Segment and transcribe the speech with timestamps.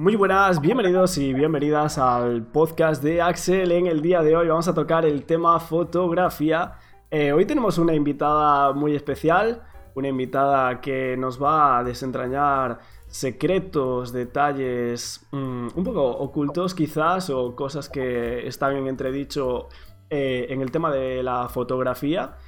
[0.00, 3.70] Muy buenas, bienvenidos y bienvenidas al podcast de Axel.
[3.70, 6.72] En el día de hoy vamos a tocar el tema fotografía.
[7.10, 9.62] Eh, hoy tenemos una invitada muy especial,
[9.94, 12.78] una invitada que nos va a desentrañar
[13.08, 19.68] secretos, detalles mm, un poco ocultos quizás o cosas que están en entredicho
[20.08, 22.38] eh, en el tema de la fotografía.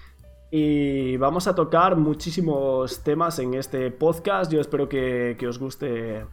[0.50, 4.50] Y vamos a tocar muchísimos temas en este podcast.
[4.50, 6.24] Yo espero que, que os guste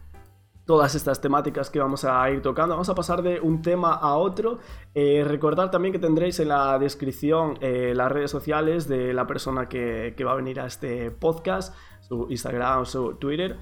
[0.70, 2.76] todas estas temáticas que vamos a ir tocando.
[2.76, 4.60] Vamos a pasar de un tema a otro.
[4.94, 9.68] Eh, recordad también que tendréis en la descripción eh, las redes sociales de la persona
[9.68, 13.56] que, va a venir a este podcast, su Instagram, su Twitter.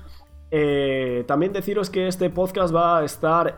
[0.50, 3.56] Eh, también deciros que este podcast va a estar,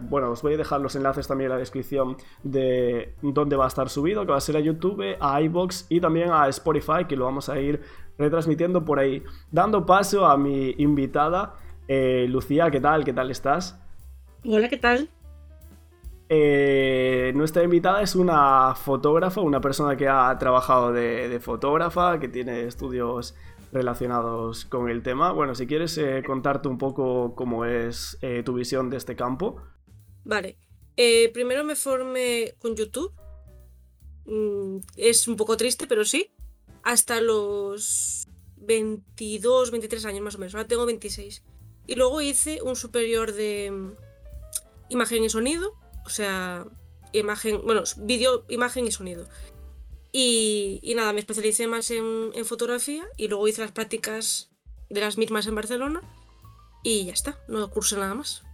[0.00, 3.68] bueno, os voy a dejar los enlaces también en la descripción de dónde va a
[3.68, 7.14] estar subido, que va a ser a YouTube, a iBox y también a Spotify, que
[7.14, 7.80] lo vamos a ir
[8.18, 9.22] retransmitiendo por ahí.
[9.52, 11.54] Dando paso a mi invitada,
[11.88, 13.04] eh, Lucía, ¿qué tal?
[13.04, 13.78] ¿Qué tal estás?
[14.44, 15.08] Hola, ¿qué tal?
[16.28, 22.62] Eh, nuestra invitada es una fotógrafa, una persona que ha trabajado de, fotógrafa, que tiene
[22.62, 23.34] estudios
[23.72, 25.32] relacionados con el tema.
[25.32, 29.60] Bueno, si quieres eh, contarte un poco cómo es tu visión de este campo.
[30.24, 30.56] Vale.
[31.32, 33.12] primero me formé con YouTube.
[34.24, 36.30] Mm, es un poco triste, pero sí.
[36.82, 40.54] Hasta los 22, 23 años más o menos.
[40.54, 41.42] Ahora tengo 26.
[41.86, 43.92] Y luego hice un superior de mm,
[44.90, 46.66] imagen y sonido, o sea,
[47.12, 49.26] imagen, bueno, vídeo, imagen y sonido.
[50.12, 54.50] Y, nada, me especialicé más en, fotografía y luego hice las prácticas
[54.90, 56.02] de las mismas en Barcelona
[56.82, 58.44] y ya está, no cursé nada más.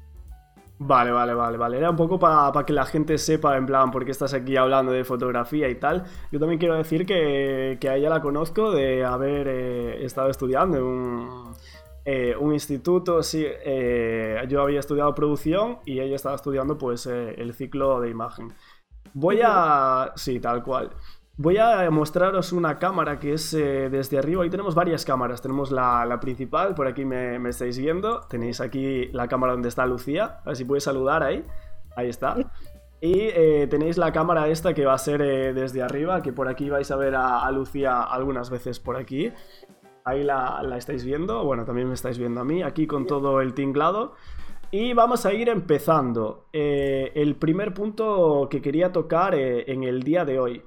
[0.80, 1.78] Vale, vale, vale, vale.
[1.78, 4.92] Era un poco para que la gente sepa, en plan, por qué estás aquí hablando
[4.92, 6.04] de fotografía y tal.
[6.30, 10.84] Yo también quiero decir que, a ella la conozco de haber eh, estado estudiando en
[10.84, 11.54] un,
[12.10, 17.34] eh, un instituto, sí, eh, yo había estudiado producción y ella estaba estudiando pues eh,
[17.36, 18.54] el ciclo de imagen.
[19.12, 20.12] Voy a...
[20.16, 20.88] Sí, tal cual.
[21.36, 24.42] Voy a mostraros una cámara que es desde arriba.
[24.42, 25.42] Ahí tenemos varias cámaras.
[25.42, 28.20] Tenemos la, principal, por aquí me, estáis viendo.
[28.20, 30.40] Tenéis aquí la cámara donde está Lucía.
[30.44, 31.44] A ver si puedes saludar ahí.
[31.94, 32.36] Ahí está.
[33.02, 33.28] Y
[33.68, 35.22] tenéis la cámara esta que va a ser
[35.54, 39.30] desde arriba, que por aquí vais a ver a Lucía algunas veces por aquí.
[40.08, 41.44] Ahí la, estáis viendo.
[41.44, 44.14] Bueno, también me estáis viendo a mí aquí con todo el tinglado.
[44.70, 46.48] Y vamos a ir empezando.
[46.52, 50.64] Eh, el primer punto que quería tocar eh, en el día de hoy.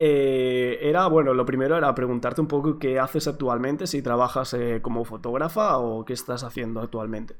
[0.00, 5.04] Eh, era, bueno, lo primero era preguntarte un poco qué haces actualmente, si trabajas como
[5.04, 7.34] fotógrafa o qué estás haciendo actualmente.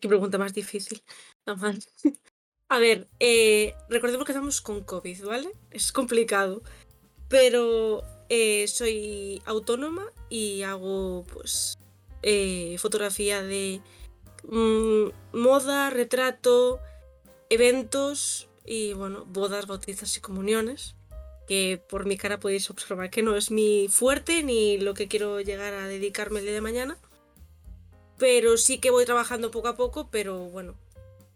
[0.00, 1.02] Qué pregunta más difícil.
[2.70, 3.08] A ver,
[3.90, 5.48] recordemos que estamos con COVID, ¿vale?
[5.70, 6.62] Es complicado.
[7.28, 11.78] Pero eh, soy autónoma y hago pues
[12.22, 13.80] eh, fotografía de
[14.44, 16.80] mm, moda, retrato,
[17.50, 20.96] eventos y bueno, bodas, bautizos y comuniones.
[21.46, 25.42] Que por mi cara podéis observar que no es mi fuerte ni lo que quiero
[25.42, 26.96] llegar a dedicarme el día de mañana.
[28.16, 30.74] Pero sí que voy trabajando poco a poco, pero bueno,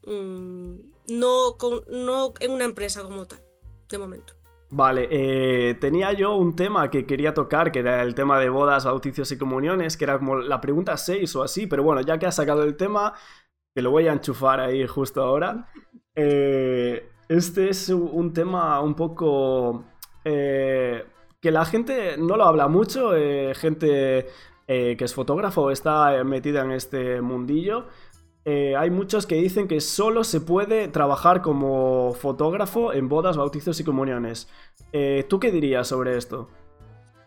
[0.06, 0.76] mm,
[1.08, 1.56] no,
[1.88, 3.42] no en una empresa como tal,
[3.90, 4.37] de momento.
[4.70, 8.84] Vale, eh, tenía yo un tema que quería tocar, que era el tema de bodas,
[8.84, 12.26] bautizos y comuniones, que era como la pregunta 6 o así, pero bueno, ya que
[12.26, 13.14] has sacado el tema,
[13.74, 15.70] te lo voy a enchufar ahí justo ahora.
[16.14, 19.84] Eh, este es un tema un poco...
[20.24, 21.06] Eh,
[21.40, 23.12] que la gente no lo habla mucho,
[23.54, 24.26] gente
[24.66, 27.86] que es fotógrafo está metida en este mundillo.
[28.50, 33.78] Eh, hay muchos que dicen que solo se puede trabajar como fotógrafo en bodas, bautizos
[33.78, 34.48] y comuniones.
[34.94, 36.48] Eh, ¿Tú qué dirías sobre esto?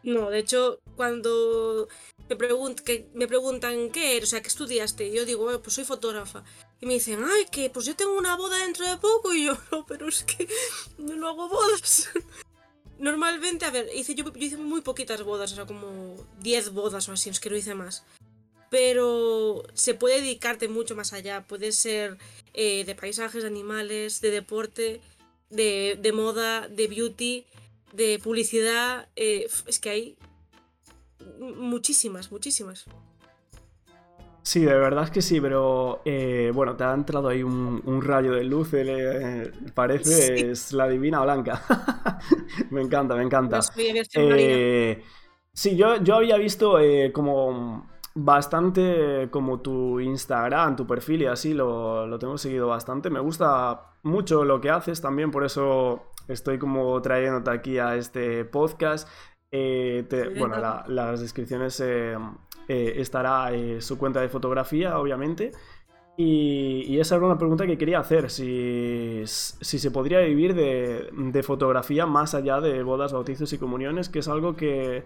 [0.01, 1.87] No, de hecho, cuando
[2.27, 6.43] me, preguntan qué eres, o sea, qué estudiaste, yo digo, pues soy fotógrafa.
[6.79, 9.31] Y me dicen, ay, que pues yo tengo una boda dentro de poco.
[9.31, 10.47] Y yo, no, pero es que
[10.97, 12.09] no hago bodas.
[12.97, 17.07] Normalmente, a ver, hice, yo, yo hice muy poquitas bodas, o sea, como 10 bodas
[17.09, 18.03] o así, es que no hice más
[18.71, 21.43] pero se puede dedicarte mucho más allá.
[21.45, 22.17] Puede ser
[22.53, 25.01] eh, de paisajes, de animales, de deporte,
[25.49, 27.45] de, moda, de beauty,
[27.91, 29.09] de publicidad.
[29.17, 30.17] Eh, es que hay
[31.37, 32.85] muchísimas, muchísimas.
[34.41, 38.31] Sí, de verdad es que sí, pero eh, bueno, te ha entrado ahí un, rayo
[38.31, 38.69] de luz,
[39.73, 41.61] parece es la divina blanca.
[42.71, 43.61] me encanta, me encanta.
[43.61, 43.91] sí,
[45.75, 46.77] yo, yo había visto
[47.11, 53.09] como bastante como tu Instagram, tu perfil y así, lo, tengo seguido bastante.
[53.09, 58.45] Me gusta mucho lo que haces también, por eso estoy como trayéndote aquí a este
[58.45, 59.07] podcast.
[59.51, 60.05] Eh,
[60.37, 60.55] bueno,
[60.87, 62.17] las descripciones eh,
[62.67, 65.51] eh, estará su cuenta de fotografía, obviamente.
[66.17, 72.35] Y, esa era una pregunta que quería hacer, si, se podría vivir de, fotografía más
[72.35, 75.03] allá de bodas, bautizos y comuniones, que es algo que,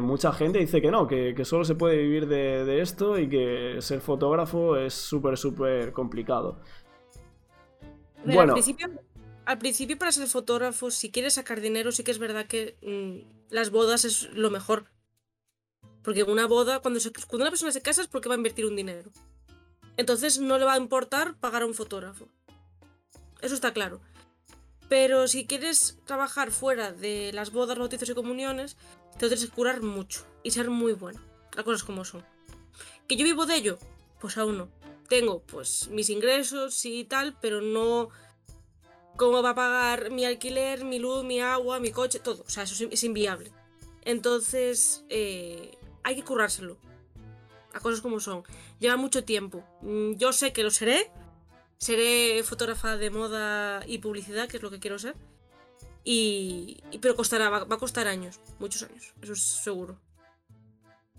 [0.00, 4.00] mucha gente dice que no, que, solo se puede vivir de, esto y que ser
[4.00, 6.60] fotógrafo es súper, súper complicado.
[8.24, 8.54] bueno.
[9.46, 13.52] Al principio, para ser fotógrafo, si quieres sacar dinero, sí que es verdad que mm,
[13.52, 14.84] las bodas es lo mejor.
[16.02, 18.76] Porque una boda, cuando, cuando una persona se casa es porque va a invertir un
[18.76, 19.10] dinero.
[19.96, 22.28] Entonces no le va a importar pagar a un fotógrafo.
[23.40, 24.00] Eso está claro.
[24.88, 28.76] Pero si quieres trabajar fuera de las bodas, bautizos y comuniones,
[29.12, 31.20] te tienes que curar mucho y ser muy bueno.
[31.54, 32.24] Las cosas como son.
[33.06, 33.78] ¿Que yo vivo de ello?
[34.20, 34.68] Pues aún no.
[35.08, 38.10] Tengo pues mis ingresos y tal, pero no
[39.16, 42.44] cómo va a pagar mi alquiler, mi luz, mi agua, mi coche, todo.
[42.46, 43.52] O sea, eso es inviable.
[44.02, 46.78] Entonces, eh, hay que currárselo
[47.72, 48.44] a cosas como son.
[48.78, 49.64] Lleva mucho tiempo.
[49.82, 51.10] Mm, yo sé que lo seré.
[51.78, 55.16] Seré fotógrafa de moda y publicidad, que es lo que quiero ser.
[56.04, 59.98] Y, pero costará, va, a costar años, muchos años, eso es seguro.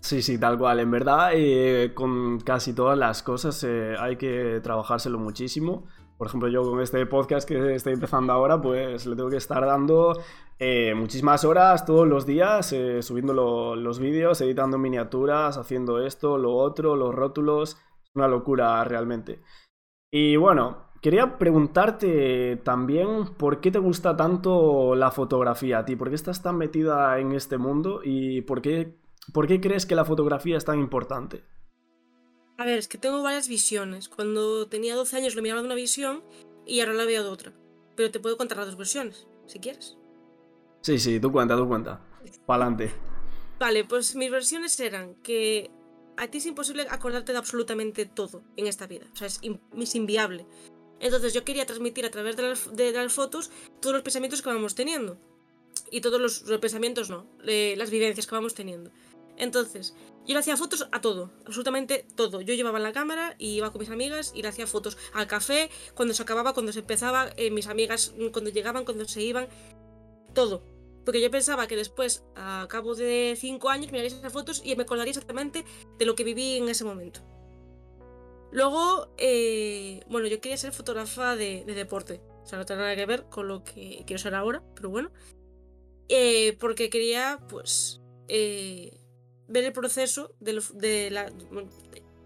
[0.02, 0.80] Sí, sí, tal cual.
[0.80, 5.86] En verdad, eh, con casi todas las cosas eh, hay que trabajárselo muchísimo.
[6.18, 9.64] Por ejemplo, yo con este podcast que estoy empezando ahora, pues le tengo que estar
[9.64, 10.20] dando
[10.58, 16.96] eh, muchísimas horas todos los días, subiendo los vídeos, editando miniaturas, haciendo esto, lo otro,
[16.96, 17.76] los rótulos.
[18.02, 19.40] Es una locura realmente.
[20.10, 26.08] Y bueno, quería preguntarte también por qué te gusta tanto la fotografía a ti, por
[26.08, 28.96] qué estás tan metida en este mundo y por qué,
[29.34, 31.44] por qué crees que la fotografía es tan importante.
[32.56, 34.08] A ver, es que tengo varias visiones.
[34.08, 36.22] Cuando tenía 12 años lo miraba de una visión
[36.64, 37.52] y ahora la veo de otra.
[37.96, 39.98] Pero te puedo contar las dos versiones, si quieres.
[40.82, 42.00] Sí, sí, tú cuenta, tú cuenta.
[42.46, 42.90] Pa'lante.
[43.58, 45.70] Vale, pues mis versiones eran que
[46.16, 49.06] a ti es imposible acordarte de absolutamente todo en esta vida.
[49.12, 50.46] O sea, es, inviable.
[51.02, 53.50] Entonces yo quería transmitir a través de las, fotos
[53.80, 55.18] todos los pensamientos que vamos teniendo.
[55.90, 58.90] Y todos los, pensamientos no, las vivencias que vamos teniendo.
[59.36, 59.94] Entonces,
[60.26, 62.40] yo le hacía fotos a todo, absolutamente todo.
[62.40, 65.70] Yo llevaba la cámara y iba con mis amigas y le hacía fotos al café,
[65.94, 69.48] cuando se acababa, cuando se empezaba, eh, mis amigas mm, cuando llegaban, cuando se iban,
[70.34, 70.62] todo.
[71.04, 74.84] Porque yo pensaba que después, a cabo de cinco años, miraría esas fotos y me
[74.84, 75.64] acordaría exactamente
[75.98, 77.20] de lo que viví en ese momento.
[78.52, 82.20] Luego, eh, bueno, yo quería ser fotógrafa de, deporte.
[82.42, 85.10] O sea, no tiene nada que ver con lo que quiero ser ahora, pero bueno.
[86.08, 91.32] Eh, porque quería, pues, ver el proceso de, la...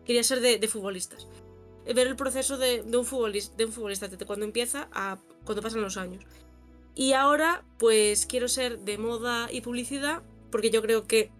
[0.05, 1.28] Quería ser de, futbolistas.
[1.84, 5.81] Ver el proceso de, un futbolista, de un futbolista desde cuando empieza a cuando pasan
[5.81, 6.25] los años.
[6.96, 11.31] Y ahora, pues quiero ser de moda y publicidad, porque yo creo que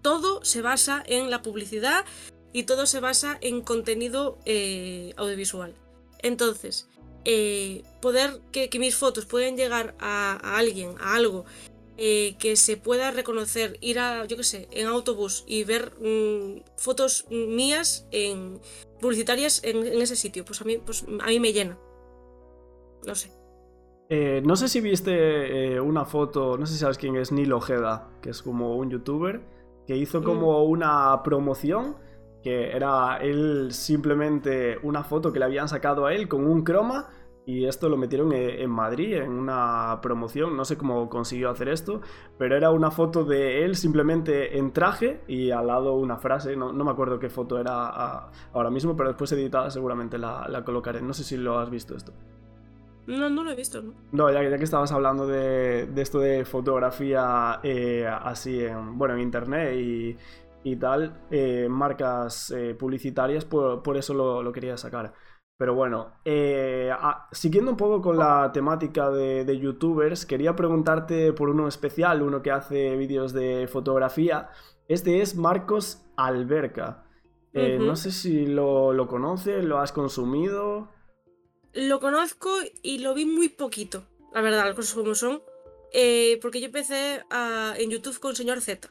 [0.00, 2.06] todo se basa en la publicidad
[2.52, 5.74] y todo se basa en contenido eh, audiovisual.
[6.20, 6.88] Entonces,
[7.24, 11.44] eh, poder que, mis fotos puedan llegar a, a, alguien, a algo,
[12.00, 16.60] eh, que se pueda reconocer, ir a, yo qué sé, en autobús y ver mm,
[16.76, 18.60] fotos mías en,
[19.00, 21.76] publicitarias en, ese sitio, pues a, mí, pues a mí me llena.
[23.04, 23.32] No sé.
[24.10, 27.56] Eh, no sé si viste eh, una foto, no sé si sabes quién es Nilo
[27.56, 29.40] Ojeda, que es como un youtuber,
[29.88, 30.70] que hizo como mm.
[30.70, 31.96] una promoción,
[32.42, 37.08] que era él simplemente una foto que le habían sacado a él con un croma
[37.48, 41.70] y esto lo metieron e, en Madrid en una promoción, no sé cómo consiguió hacer
[41.70, 42.02] esto,
[42.36, 46.72] pero era una foto de él simplemente en traje y al lado una frase, no,
[46.74, 51.24] me acuerdo qué foto era ahora mismo, pero después editada seguramente la, colocaré, no sé
[51.24, 52.12] si lo has visto esto.
[53.06, 53.94] No, no lo he visto, ¿no?
[54.12, 59.20] No, ya, ya que estabas hablando de, esto de fotografía eh, así en, bueno, en
[59.20, 60.18] internet y,
[60.78, 65.14] tal, eh, marcas eh, publicitarias, por, eso lo quería sacar.
[65.58, 66.92] Pero bueno, eh,
[67.32, 72.52] siguiendo un poco con la temática de, youtubers, quería preguntarte por uno especial, uno que
[72.52, 74.50] hace vídeos de fotografía.
[74.86, 77.04] Este es Marcos Alberca.
[77.52, 80.90] No sé si lo, lo conoces, lo has consumido.
[81.72, 82.50] Lo conozco
[82.84, 85.42] y lo vi muy poquito, la verdad, las cosas como son.
[86.40, 87.24] Porque yo empecé
[87.78, 88.88] en YouTube con Señor Z,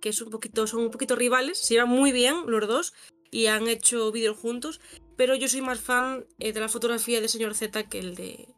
[0.00, 2.94] que son un poquito rivales, se llevan muy bien los dos
[3.30, 4.80] y han hecho vídeos juntos
[5.20, 8.54] pero yo soy más fan eh, de la fotografía de señor Z que el de,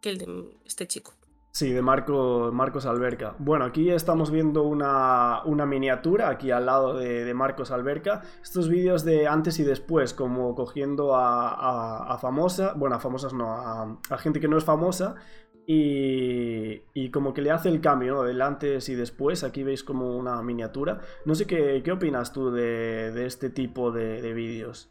[0.00, 1.14] que el de este chico.
[1.50, 3.34] Sí, de Marco, Marcos Alberca.
[3.40, 8.22] Bueno, aquí estamos viendo una, miniatura aquí al lado de, Marcos Alberca.
[8.40, 14.18] Estos vídeos de antes y después, como cogiendo a, famosa, bueno, a famosas no, a,
[14.18, 15.16] gente que no es famosa,
[15.66, 18.22] y, y, como que le hace el cambio, ¿no?
[18.22, 19.42] Del antes y después.
[19.44, 21.00] Aquí veis como una miniatura.
[21.24, 24.90] No sé qué, qué opinas tú de, este tipo de vídeos.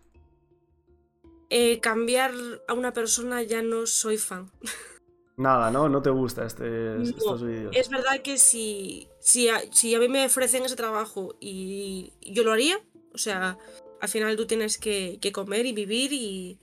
[1.49, 2.31] eh, cambiar
[2.67, 4.51] a una persona ya no soy fan.
[5.37, 5.89] Nada, ¿no?
[5.89, 7.75] No te gusta este, estos vídeos.
[7.75, 12.43] Es verdad que si, si, a, si a mí me ofrecen ese trabajo y yo
[12.43, 12.79] lo haría,
[13.13, 13.57] o sea,
[13.99, 16.57] al final tú tienes que, comer y vivir y,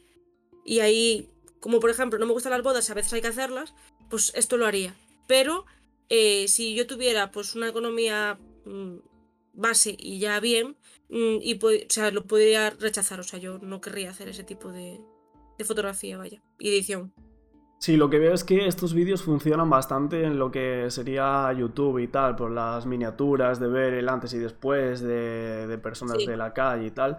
[0.64, 3.74] y ahí, como por ejemplo, no me gustan las bodas, a veces hay que hacerlas,
[4.12, 4.94] pues esto lo haría.
[5.26, 5.64] Pero
[6.10, 8.96] eh, si yo tuviera pues una economía mm,
[9.54, 10.76] base y ya bien,
[11.08, 14.70] mm, y o sea, lo podría rechazar, o sea, yo no querría hacer ese tipo
[14.70, 15.00] de,
[15.56, 17.14] de fotografía, vaya, y edición.
[17.78, 21.98] Sí, lo que veo es que estos vídeos funcionan bastante en lo que sería YouTube
[21.98, 26.52] y tal, por las miniaturas, de ver el antes y después de, personas de la
[26.52, 27.16] calle y tal.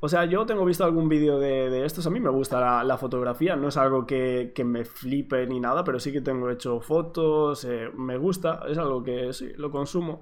[0.00, 3.56] O sea, yo tengo visto algún vídeo de, estos, a mí me gusta la, fotografía,
[3.56, 7.90] no es algo que, me flipe ni nada, pero sí que tengo hecho fotos, eh,
[7.94, 10.20] me gusta, es algo que sí, lo consumo.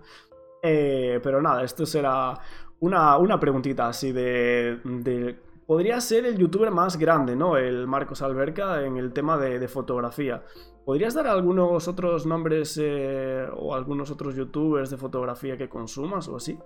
[0.62, 2.38] Eh, pero nada, esto será
[2.80, 4.80] una, una preguntita así de
[5.66, 7.56] podría ser el youtuber más grande, ¿no?
[7.56, 10.42] El Marcos Alberca en el tema de, fotografía.
[10.84, 16.36] ¿Podrías dar algunos otros nombres eh, o algunos otros youtubers de fotografía que consumas o
[16.36, 16.58] así?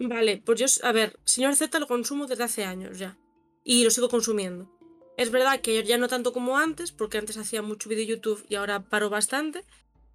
[0.00, 3.18] Vale, pues yo, a ver, señor Z lo consumo desde hace años ya.
[3.62, 4.74] Y lo sigo consumiendo.
[5.18, 8.54] Es verdad que ya no tanto como antes, porque antes hacía mucho vídeo YouTube y
[8.54, 9.62] ahora paro bastante.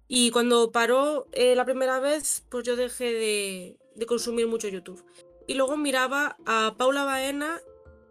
[0.08, 5.04] Y cuando paró eh, la primera vez, pues yo dejé de, de consumir mucho YouTube.
[5.46, 7.60] Y luego miraba a Paula Baena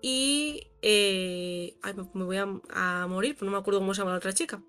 [0.01, 0.67] y.
[0.81, 4.33] Eh, ay, me voy a, morir, pero no me acuerdo cómo se llama la otra
[4.33, 4.63] chica.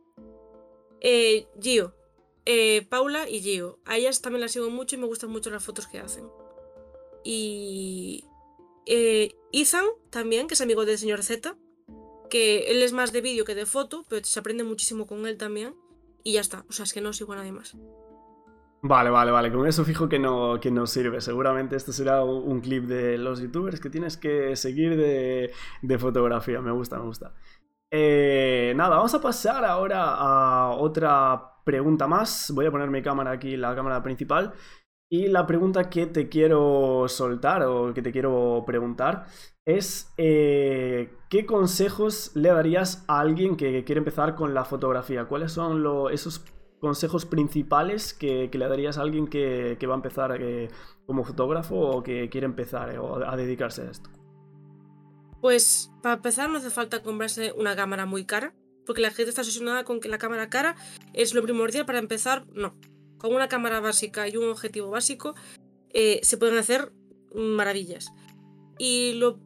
[1.01, 1.95] Eh, Gio.
[2.89, 3.79] Paula y Gio.
[3.85, 6.29] A ellas también las sigo mucho y me gustan mucho las fotos que hacen.
[7.27, 8.25] Y.
[8.87, 11.57] Eh, Ethan también, que es amigo del señor Z.
[12.31, 15.37] Que él es más de vídeo que de foto, pero se aprende muchísimo con él
[15.37, 15.75] también.
[16.23, 16.65] Y ya está.
[16.69, 17.77] O sea, es que no sigo a nadie más.
[18.83, 19.53] Vale, vale, vale.
[19.53, 21.21] Con eso fijo que no, que no sirve.
[21.21, 26.61] Seguramente esto será un, clip de los youtubers que tienes que seguir de, fotografía.
[26.61, 27.35] Me gusta, me gusta.
[27.91, 32.53] Eh, nada, vamos a pasar ahora a otra pregunta más.
[32.55, 34.55] Voy a poner mi cámara aquí, la cámara principal.
[35.09, 39.27] Y la pregunta que te quiero soltar o que te quiero preguntar
[39.65, 45.27] es eh, ¿qué consejos le darías a alguien que quiere empezar con la fotografía?
[45.27, 46.45] ¿Cuáles son esos
[46.81, 50.69] consejos principales que, le darías a alguien que, va a empezar eh,
[51.07, 54.11] como fotógrafo o que quiere empezar eh, a dedicarse a esto?
[55.41, 59.43] Pues para empezar no hace falta comprarse una cámara muy cara, porque la gente está
[59.43, 60.75] obsesionada con que la cámara cara
[61.13, 62.47] es lo primordial para empezar.
[62.55, 62.77] No,
[63.19, 65.35] con una cámara básica y un objetivo básico
[65.91, 66.93] eh, se pueden hacer
[67.35, 68.13] maravillas.
[68.79, 69.39] Y lo,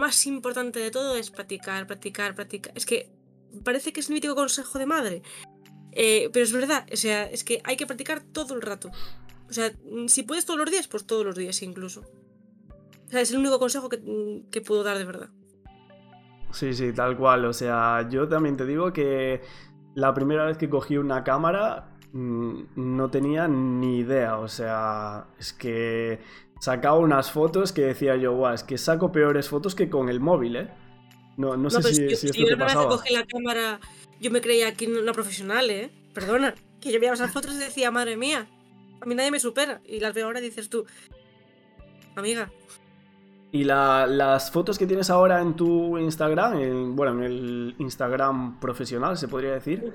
[0.00, 2.72] más importante de todo es practicar, practicar, practicar.
[2.76, 3.10] Es que
[3.64, 5.22] parece que es un mítico consejo de madre,
[5.92, 8.90] eh, pero es verdad, o sea, es que hay que practicar todo el rato.
[9.48, 9.72] O sea,
[10.08, 12.02] si puedes todos los días, pues todos los días incluso.
[13.06, 15.30] O sea, es el único consejo que, que puedo dar de verdad.
[16.52, 17.44] Sí, sí, tal cual.
[17.44, 19.40] O sea, yo también te digo que
[19.94, 24.38] la primera vez que cogí una cámara no tenía ni idea.
[24.38, 26.20] O sea, es que
[26.60, 30.20] sacaba unas fotos que decía yo, guau, es que saco peores fotos que con el
[30.20, 30.70] móvil, ¿eh?
[31.36, 32.88] No, no, sé si, si, esto te pasaba.
[32.88, 33.78] Cogí la cámara
[34.20, 35.90] yo me creía aquí una profesional, ¿eh?
[36.14, 36.54] Perdona.
[36.80, 38.48] Que yo veía esas fotos y decía, madre mía,
[39.00, 39.80] a mí nadie me supera.
[39.84, 40.86] Y las veo ahora y dices tú,
[42.14, 42.50] amiga.
[43.52, 49.28] ¿Y las fotos que tienes ahora en tu Instagram, bueno, en el Instagram profesional, se
[49.28, 49.92] podría decir,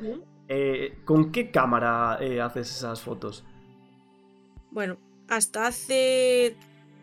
[0.47, 3.43] eh, ¿con qué cámara eh, haces esas fotos?
[4.71, 6.55] Bueno, hasta hace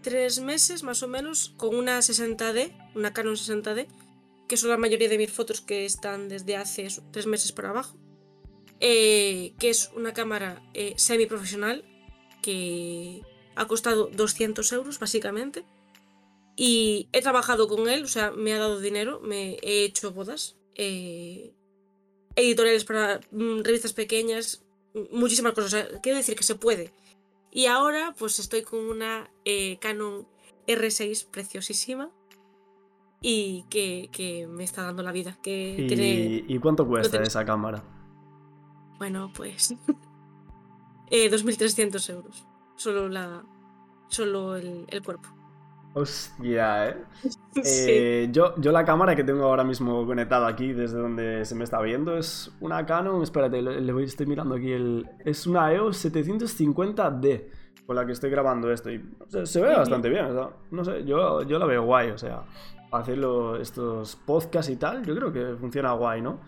[0.03, 3.87] tres meses más o menos, con una 60D, una Canon 60D,
[4.49, 7.97] que son la mayoría de mis fotos que están desde hace tres meses para abajo,
[8.81, 10.63] eh, que es una cámara
[10.97, 11.85] semi profesional
[12.41, 13.23] que
[13.55, 15.65] ha costado 200 euros básicamente.
[16.61, 20.57] Y he trabajado con él, o sea, me ha dado dinero, me he hecho bodas,
[20.75, 21.55] eh,
[22.35, 24.65] editoriales para mm, revistas pequeñas,
[25.13, 25.87] muchísimas cosas.
[26.03, 26.93] quiero decir que se puede.
[27.53, 29.31] Y ahora, pues estoy con una
[29.81, 30.27] Canon
[30.67, 32.11] R6 preciosísima,
[33.21, 35.39] y que, me está dando la vida.
[35.43, 37.83] Que ¿Y, ¿y cuánto cuesta esa cámara?
[38.99, 39.71] Bueno, pues.
[41.11, 42.47] eh, 2.300 euros.
[42.77, 43.45] Solo, la,
[44.09, 45.29] solo el, cuerpo.
[45.95, 46.97] Hostia, ¿eh?
[47.65, 51.65] eh yo, yo la cámara que tengo ahora mismo conectada aquí, desde donde se me
[51.65, 53.23] está viendo, es una Canon.
[53.23, 55.09] Espérate, le, voy, estoy mirando aquí el.
[55.25, 57.45] Es una EOS 750D
[57.87, 58.91] con la que estoy grabando esto.
[58.91, 59.03] Y
[59.45, 60.29] se, ve bastante bien,
[60.71, 62.45] No sé, yo, yo la veo guay, o sea
[62.91, 66.41] hacerlo estos podcasts y tal, yo creo que funciona guay, ¿no?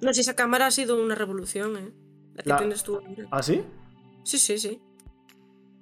[0.00, 1.92] No, si esa cámara ha sido una revolución, ¿eh?
[2.34, 3.00] La que tienes tú.
[3.30, 3.62] ¿Ah, sí?
[4.24, 4.80] Sí, sí, sí.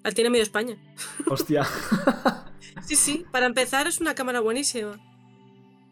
[0.04, 0.76] La tiene medio España.
[1.28, 1.66] Hostia.
[2.83, 3.26] sí, sí.
[3.31, 4.99] Para empezar, es una cámara buenísima.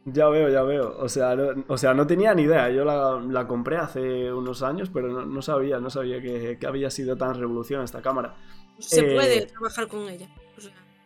[0.04, 0.96] Ya veo, ya veo.
[0.98, 2.68] O sea, no, o sea, no tenía ni idea.
[2.70, 7.38] Yo la, compré hace unos años, pero no, sabía, no sabía que, había sido tan
[7.38, 8.34] revolución esta cámara.
[8.78, 10.28] Se puede eh, trabajar con ella.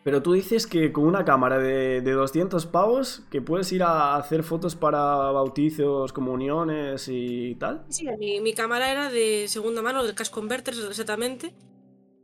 [0.02, 4.14] Pero tú dices que con una cámara de, de, 200 pavos, que puedes ir a
[4.14, 7.84] hacer fotos para bautizos, comuniones y tal.
[7.88, 11.54] Sí, mi, mi cámara era de segunda mano, del Cash Converter exactamente.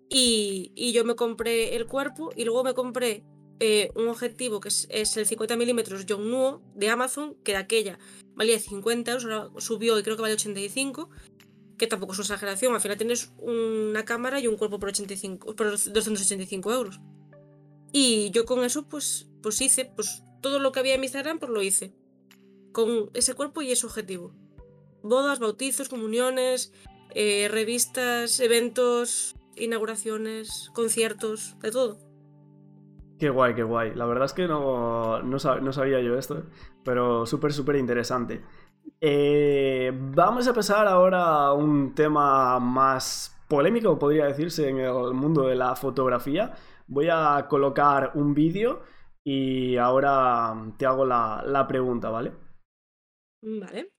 [0.08, 3.24] Y, y, yo me compré el cuerpo y luego me compré
[3.60, 7.98] eh, un objetivo que es, el 50mm John Nuo de Amazon, que de aquella
[8.34, 11.10] valía 50 euros, ahora subió y creo que vale 85,
[11.78, 12.74] que tampoco es una exageración.
[12.74, 17.00] Al final tienes una cámara y un cuerpo por, 85, por 285 euros.
[17.92, 21.38] Y yo con eso, pues, pues hice, pues todo lo que había en mi Instagram,
[21.38, 21.92] pues lo hice.
[22.72, 24.34] Con ese cuerpo y ese objetivo.
[25.02, 26.72] Bodas, bautizos, comuniones,
[27.14, 32.11] eh, revistas, eventos, inauguraciones, conciertos, de todo.
[33.22, 33.94] Qué guay, qué guay.
[33.94, 36.42] La verdad es que no, no, sabía yo esto, ¿eh?
[36.82, 38.42] pero súper, súper interesante.
[39.00, 45.46] Eh, vamos a pasar ahora a un tema más polémico, podría decirse, en el mundo
[45.46, 46.52] de la fotografía.
[46.88, 48.82] Voy a colocar un vídeo
[49.22, 52.32] y ahora te hago la, la pregunta, ¿vale?
[53.40, 53.91] Vale.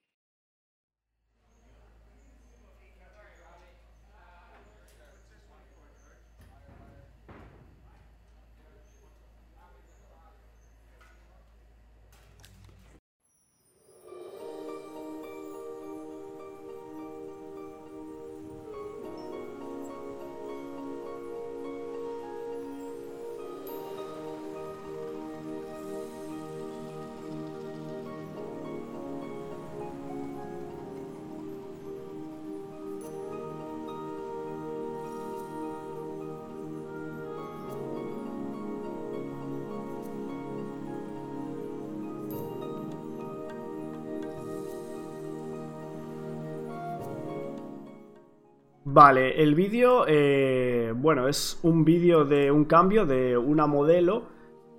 [48.93, 54.25] Vale, el vídeo, eh, bueno, es un vídeo de un cambio de una modelo.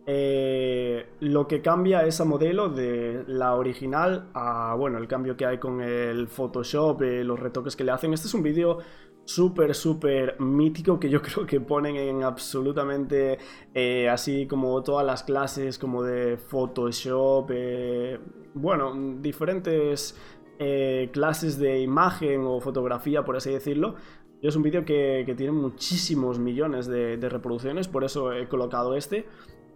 [0.06, 5.58] Eh, lo que cambia esa modelo de la original a, bueno, el cambio que hay
[5.58, 8.12] con el Photoshop, eh, los retoques que le hacen.
[8.12, 8.78] Este es un vídeo
[9.24, 13.36] súper, súper mítico que yo creo que ponen en absolutamente,
[14.08, 17.50] así como todas las clases como de Photoshop,
[18.54, 20.16] bueno, diferentes
[20.58, 23.96] eh, clases de imagen o fotografía, por así decirlo.
[24.40, 29.26] es un vídeo que, tiene muchísimos millones de, reproducciones, por eso he colocado este.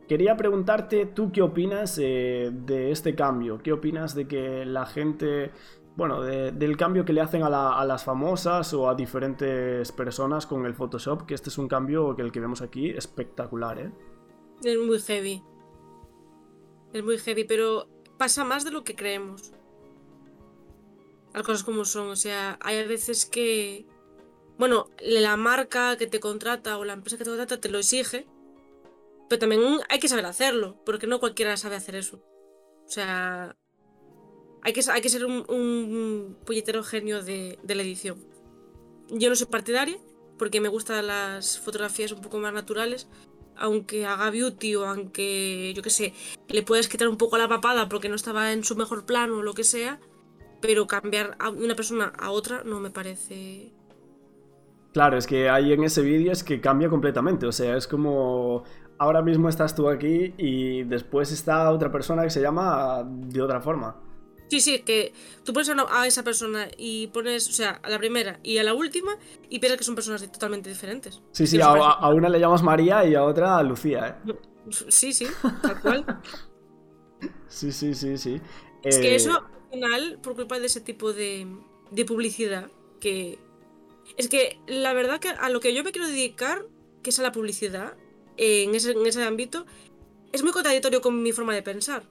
[0.06, 3.58] Quería preguntarte, ¿tú qué opinas eh, de este cambio?
[3.62, 5.50] ¿Qué opinas de que la gente,
[5.96, 10.74] bueno, del cambio que le hacen a, las famosas o a diferentes personas con el
[10.74, 11.26] Photoshop?
[11.26, 13.90] Que este es un cambio que el que vemos aquí espectacular, ¿eh?
[14.62, 15.42] Es muy heavy.
[16.92, 19.52] Es muy heavy, pero pasa más de lo que creemos
[21.34, 22.08] las cosas como son.
[22.08, 23.86] O sea, hay veces que,
[24.58, 28.26] bueno, la marca que te contrata o la empresa que te contrata te lo exige,
[29.28, 32.22] pero también hay que saber hacerlo, porque no cualquiera sabe hacer eso.
[32.86, 33.56] O sea,
[34.62, 38.24] hay que, hay que ser un, un puñetero genio de, de la edición.
[39.10, 39.98] Yo no soy partidaria,
[40.38, 43.08] porque me gustan las fotografías un poco más naturales,
[43.56, 46.14] aunque haga beauty o aunque, yo qué sé,
[46.48, 49.42] le puedes quitar un poco la papada porque no estaba en su mejor plano o
[49.42, 50.00] lo que sea,
[50.60, 53.72] pero cambiar a una persona a otra no me parece...
[54.92, 58.64] Claro, es que ahí en ese vídeo es que cambia completamente, o sea, es como
[58.98, 63.60] ahora mismo estás tú aquí y después está otra persona que se llama de otra
[63.60, 63.96] forma.
[64.48, 65.12] Sí, sí, que
[65.44, 68.72] tú pones a, esa persona y pones, o sea, a la primera y a la
[68.72, 69.12] última
[69.50, 71.20] y piensas que son personas totalmente diferentes.
[71.32, 74.34] Sí, sí, a, una le llamas María y a otra Lucía, ¿eh?
[74.70, 75.26] Sí, sí,
[75.62, 76.20] tal cual.
[77.48, 78.40] sí, sí, sí, sí.
[78.82, 79.44] Es que eso
[80.22, 81.46] por culpa de ese tipo de,
[82.06, 83.38] publicidad, que
[84.16, 86.64] es que la verdad que a lo que yo me quiero dedicar,
[87.02, 87.94] que es a la publicidad,
[88.36, 89.66] en, ese, en ese ámbito,
[90.32, 92.02] es muy contradictorio con mi forma de pensar.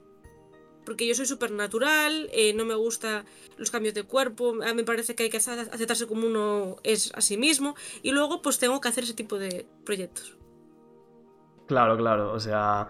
[0.84, 3.24] Porque yo soy súper natural, eh, no me gusta
[3.58, 7.12] los cambios de cuerpo, a mí me parece que hay que aceptarse como uno es
[7.14, 10.38] a sí mismo, y luego pues tengo que hacer ese tipo de proyectos.
[11.66, 12.88] Claro, claro, o sea,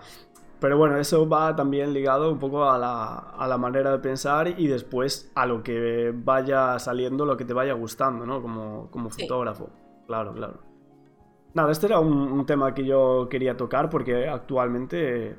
[0.60, 5.30] pero bueno, eso va también ligado un poco a la, manera de pensar y después
[5.34, 8.42] a lo que vaya saliendo, lo que te vaya gustando, ¿no?
[8.42, 9.70] Como, como fotógrafo.
[10.06, 10.58] Claro, claro.
[11.54, 15.36] Nada, este era un, tema que yo quería tocar porque actualmente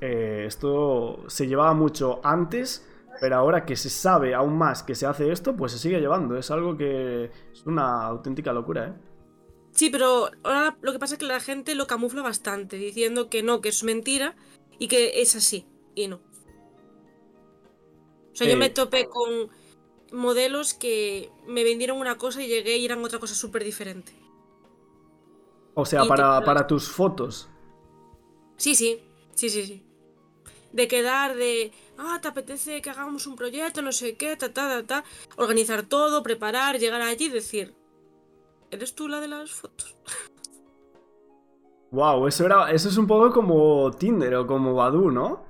[0.00, 2.86] eh, esto se llevaba mucho antes,
[3.20, 6.36] pero ahora que se sabe aún más que se hace esto, pues se sigue llevando.
[6.36, 8.92] Es algo que es una auténtica locura, ¿eh?
[9.72, 13.42] Sí, pero ahora lo que pasa es que la gente lo camufla bastante, diciendo que
[13.42, 14.34] no, que es mentira
[14.80, 15.64] y que es así,
[15.94, 16.20] y no.
[18.32, 18.70] sea, yo me Eh.
[18.70, 19.50] topé con
[20.12, 24.12] modelos que me vendieron una cosa y llegué y eran otra cosa súper diferente.
[25.74, 27.48] O sea, para, para tus fotos.
[28.56, 29.00] Sí, sí,
[29.34, 29.82] sí, sí, sí.
[30.72, 34.68] De quedar de, ah, te apetece que hagamos un proyecto, no sé qué, ta, ta,
[34.68, 35.04] ta, ta.
[35.36, 37.74] Organizar todo, preparar, llegar allí y decir,
[38.70, 39.96] ¿eres tú la de las fotos?
[41.90, 42.70] Wow, eso era.
[42.70, 45.44] Eso es un poco como Tinder o como Badu, ¿no?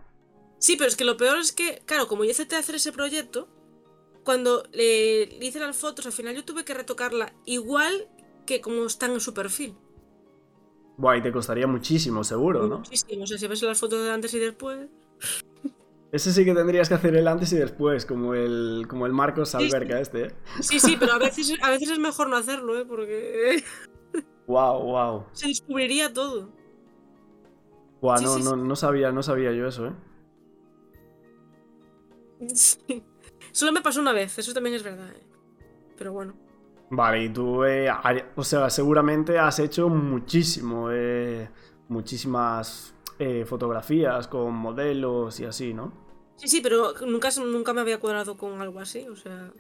[0.59, 3.49] Sí, pero es que lo peor es que, claro, como yo acepté hacer ese proyecto,
[4.25, 8.09] cuando le, le hice las fotos, al final yo tuve que retocarla igual
[8.47, 9.77] que como están en su perfil.
[10.97, 12.79] Buah, y te costaría muchísimo, seguro, ¿no?
[12.79, 13.25] Muchísimo.
[13.25, 14.89] O sea, si ves las fotos de antes y después.
[16.13, 19.51] Ese sí que tendrías que hacer el antes y después, como el, como el Marcos
[19.51, 19.65] Sí, sí.
[19.65, 20.35] Alberca este, ¿eh?
[20.61, 22.85] Sí, sí, pero a veces, a veces es mejor no hacerlo, ¿eh?
[22.85, 23.63] Porque
[24.51, 25.25] Wow, wow.
[25.33, 26.49] se descubriría todo.
[28.01, 29.93] Sí, no, sí, no, no sabía, no sabía yo eso, ¿eh?
[32.49, 33.05] Sí.
[33.53, 35.09] Solo me pasó una vez, eso también es verdad.
[35.11, 35.23] ¿eh?
[35.97, 36.35] Pero bueno.
[36.91, 37.89] Vale, y tú, eh,
[38.35, 41.49] o sea, seguramente has hecho muchísimo, eh,
[41.89, 45.93] muchísimas eh, fotografías con modelos y así, ¿no?
[46.35, 49.53] Sí, sí, pero nunca, nunca me había cuadrado con algo así, o sea.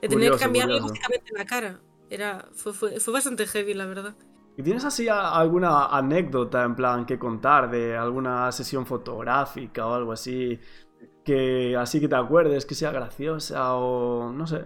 [0.00, 1.80] De tener Curioso, que cambiarle básicamente la cara.
[2.14, 4.14] Era, fue, fue, fue bastante heavy, la verdad.
[4.56, 10.12] ¿Y tienes así alguna anécdota en plan que contar de alguna sesión fotográfica o algo
[10.12, 10.58] así
[11.24, 14.64] que así que te acuerdes que sea graciosa o no sé,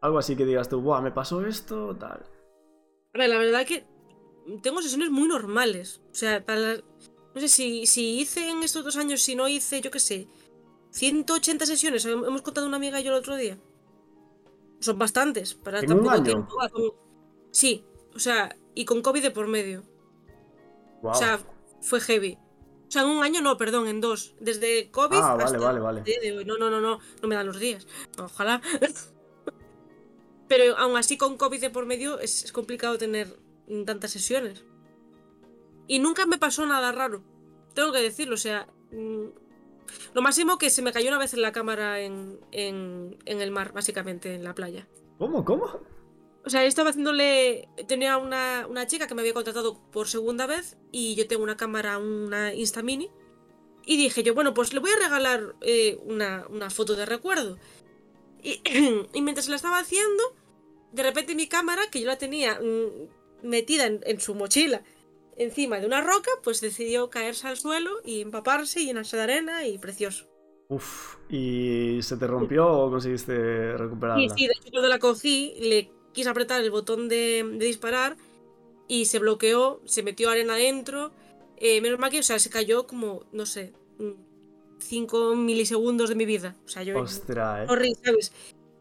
[0.00, 2.22] algo así que digas tú, buah, me pasó esto, tal.
[3.14, 3.84] A ver, la verdad que
[4.62, 6.00] tengo sesiones muy normales.
[6.10, 6.84] O sea, para las-
[7.34, 10.28] no sé si, si hice en estos dos años, si no hice, yo qué sé,
[10.90, 13.58] 180 sesiones, hem- hemos contado una amiga y yo el otro día.
[14.80, 16.24] Son bastantes, para ¿En tan un poco año?
[16.24, 16.56] tiempo.
[17.50, 19.84] Sí, o sea, y con COVID de por medio.
[21.02, 21.12] Wow.
[21.12, 21.38] O sea,
[21.80, 22.38] fue heavy.
[22.88, 24.34] O sea, en un año no, perdón, en dos.
[24.40, 26.02] Desde COVID Ah, vale, hasta vale, vale.
[26.02, 26.44] de hoy.
[26.44, 27.86] No, no, no, no, no me dan los días.
[28.18, 28.60] Ojalá.
[30.48, 33.38] Pero aún así con COVID de por medio es, es complicado tener
[33.68, 34.64] mm, tantas sesiones.
[35.86, 37.22] Y nunca me pasó nada raro.
[37.74, 38.66] Tengo que decirlo, o sea...
[40.14, 43.50] Lo máximo que se me cayó una vez en la cámara en, en, en el
[43.50, 44.86] mar, básicamente, en la playa.
[45.18, 45.44] ¿Cómo?
[45.44, 45.80] ¿Cómo?
[46.44, 47.68] O sea, estaba haciéndole.
[47.86, 51.56] Tenía una, una chica que me había contratado por segunda vez y yo tengo una
[51.56, 53.10] cámara, una Insta Mini.
[53.84, 57.58] Y dije yo, bueno, pues le voy a regalar eh, una, una foto de recuerdo.
[58.42, 58.62] Y,
[59.12, 60.22] y mientras la estaba haciendo,
[60.92, 64.82] de repente mi cámara, que yo la tenía mm, metida en, en su mochila
[65.36, 69.66] encima de una roca, pues decidió caerse al suelo y empaparse y llenarse de arena
[69.66, 70.26] y precioso.
[70.68, 74.28] Uf, ¿y se te rompió o conseguiste recuperarla?
[74.28, 78.16] Sí, sí, de hecho cuando la cogí, le quise apretar el botón de, de disparar
[78.90, 81.12] y se bloqueó, se metió arena adentro.
[81.56, 83.72] Eh, menos mal que, o sea, se cayó como, no sé,
[84.78, 86.56] 5 milisegundos de mi vida.
[86.64, 86.98] O sea, yo.
[86.98, 87.72] Ostras, eh.
[87.72, 88.32] Horrible, ¿sabes?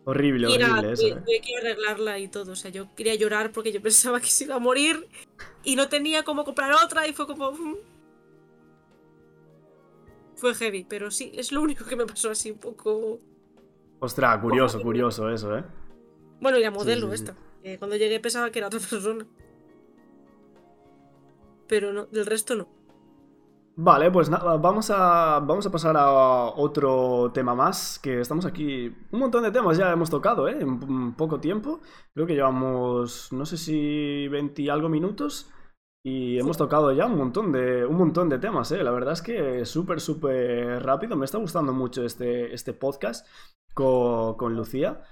[0.09, 1.21] Horrible, Y horrible eso, tuve, eh.
[1.23, 2.53] tuve que arreglarla y todo.
[2.53, 5.07] O sea, yo quería llorar porque yo pensaba que se iba a morir
[5.63, 7.51] y no tenía cómo comprar otra y fue como.
[7.51, 7.75] mm.
[10.35, 13.19] Fue heavy, pero sí, es lo único que me pasó así un poco.
[13.99, 15.63] Ostras, curioso, curioso eso, eh.
[16.39, 17.23] Bueno, y la modelo sí, sí.
[17.23, 17.77] esta.
[17.77, 19.27] cuando llegué pensaba que era otra persona.
[21.67, 22.67] Pero no, del resto no.
[23.75, 28.93] Vale, pues nada, vamos a, vamos a pasar a otro tema más, que estamos aquí,
[29.12, 30.58] un montón de temas ya hemos tocado, ¿eh?
[30.60, 31.79] En poco tiempo,
[32.13, 35.49] creo que llevamos, no sé si 20 y algo minutos,
[36.03, 38.84] y hemos tocado ya un montón de, un montón de temas, ¿eh?
[38.84, 43.25] La verdad es que súper, súper rápido, me está gustando mucho este, este podcast
[43.73, 45.03] con, con Lucía.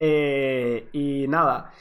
[0.00, 1.72] Eh, y nada,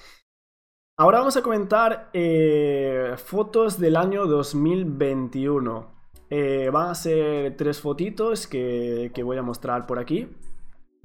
[0.97, 5.98] ahora vamos a comentar eh, fotos del año 2021.
[6.29, 10.27] Eh, van a ser tres fotitos que, que voy a mostrar por aquí.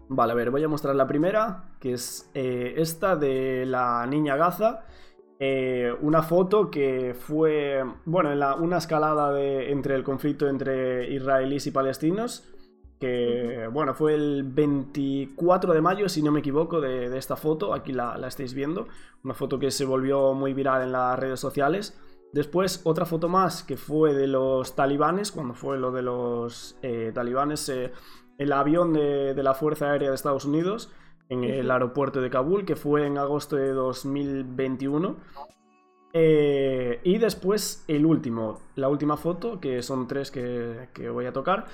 [0.08, 4.36] Vale, a ver, voy a mostrar la primera, que es eh, esta de la niña
[4.36, 4.84] Gaza.
[5.40, 11.10] Eh, una foto que fue, bueno, en la- una escalada de, entre el conflicto entre
[11.12, 12.44] israelíes y palestinos.
[13.00, 17.74] Que, bueno, fue el 24 de mayo, si no me equivoco, de, de esta foto.
[17.74, 18.88] Aquí la, la estáis viendo.
[19.24, 21.98] Una foto que se volvió muy viral en las redes sociales.
[22.34, 27.12] Después otra foto más que fue de los talibanes, cuando fue lo de los eh,
[27.14, 27.92] talibanes, eh,
[28.38, 30.90] el avión de, de la Fuerza Aérea de Estados Unidos
[31.28, 35.16] en el aeropuerto de Kabul, que fue en agosto de 2021.
[36.12, 41.32] Eh, y después el último, la última foto, que son tres que, que voy a
[41.32, 41.66] tocar,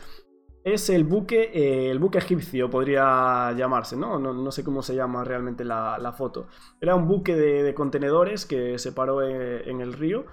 [0.63, 4.19] es el buque, el buque egipcio, podría llamarse, ¿no?
[4.19, 6.49] No, no sé cómo se llama realmente la, la foto.
[6.83, 10.27] Era un buque de, de contenedores que se paró en, en el río.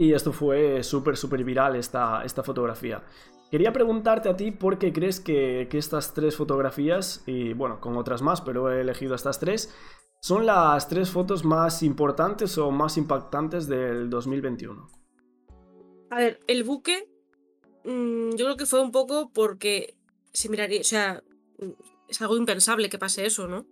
[0.00, 3.02] Y esto fue súper, súper viral esta, esta fotografía.
[3.50, 7.96] Quería preguntarte a ti por qué crees que, que, estas tres fotografías, y bueno, con
[7.96, 9.74] otras más, pero he elegido estas tres,
[10.20, 14.88] son las tres fotos más importantes o más impactantes del 2021.
[16.10, 17.08] A ver, el buque,
[17.84, 19.96] mmm, yo creo que fue un poco porque
[20.32, 21.24] se miraría, o sea,
[22.08, 23.66] es algo impensable que pase eso, ¿no?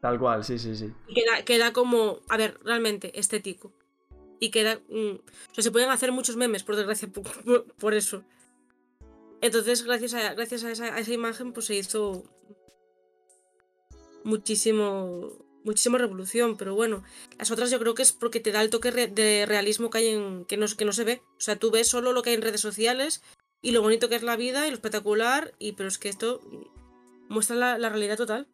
[0.00, 0.92] Tal cual, sí, sí, sí.
[1.12, 3.72] Queda, queda como, a ver, realmente estético.
[4.40, 4.80] Y queda.
[4.88, 5.18] Mmm,
[5.50, 8.24] o sea, se pueden hacer muchos memes, por desgracia, por, por, por eso.
[9.42, 12.24] Entonces, gracias a, gracias a esa, a esa, imagen, pues se hizo
[14.24, 15.46] muchísimo.
[15.62, 17.04] Muchísima revolución, pero bueno,
[17.38, 19.98] las otras yo creo que es porque te da el toque re de realismo que
[19.98, 20.46] hay en.
[20.46, 21.20] Que no, que no se ve.
[21.36, 23.22] O sea, tú ves solo lo que hay en redes sociales
[23.60, 26.40] y lo bonito que es la vida y lo espectacular, y pero es que esto
[27.28, 28.48] muestra la, la realidad total.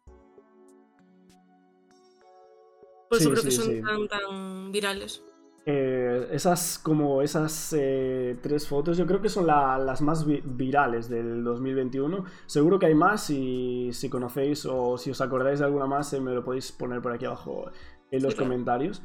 [3.09, 3.81] Por eso sí, creo sí, que son sí.
[3.81, 5.21] tan, tan virales.
[5.69, 10.41] Eh, esas como esas eh, tres fotos yo creo que son la, las más vi
[10.45, 15.65] virales del 2021 seguro que hay más y si conocéis o si os acordáis de
[15.65, 17.65] alguna más eh, me lo podéis poner por aquí abajo
[18.11, 19.01] en los comentarios.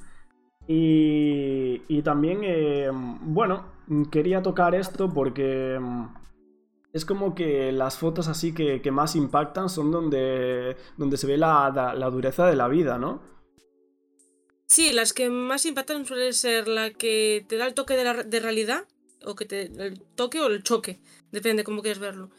[0.69, 2.43] Y, y también
[3.23, 3.65] bueno
[4.13, 5.81] quería tocar esto porque
[6.93, 11.37] es como que las fotos así que, que más impactan son donde, donde se ve
[11.39, 13.33] la, la, la dureza de la vida ¿no?
[14.73, 18.23] Sí, las que más impactan suele ser la que te da el toque de, la,
[18.23, 18.87] de realidad,
[19.23, 20.99] o que te el toque o el choque,
[21.31, 22.31] depende cómo quieres verlo.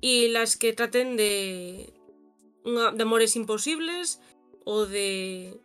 [0.00, 1.92] Y las que traten de,
[2.64, 4.20] de amores imposibles
[4.64, 5.60] o de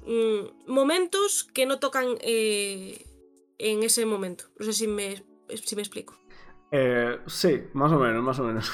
[0.00, 3.06] mm, momentos que no tocan eh,
[3.58, 4.46] en ese momento.
[4.58, 5.22] No sé si me,
[5.54, 6.18] si me explico.
[6.72, 8.72] Eh, sí, más o menos, más o menos.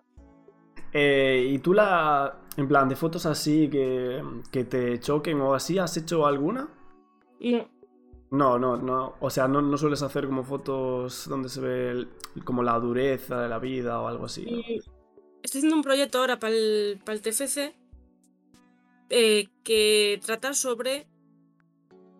[0.94, 5.78] eh, y tú la, en plan, de fotos así que, que te choquen o así,
[5.78, 6.68] ¿has hecho alguna?
[7.40, 7.68] No.
[8.30, 9.14] No, no, no.
[9.20, 12.08] O sea, no, no sueles hacer como fotos donde se ve el,
[12.44, 14.44] como la dureza de la vida o algo así.
[14.44, 14.58] ¿no?
[15.42, 17.74] Estoy haciendo un proyecto ahora para el, para el TFC
[19.08, 21.08] eh, que trata sobre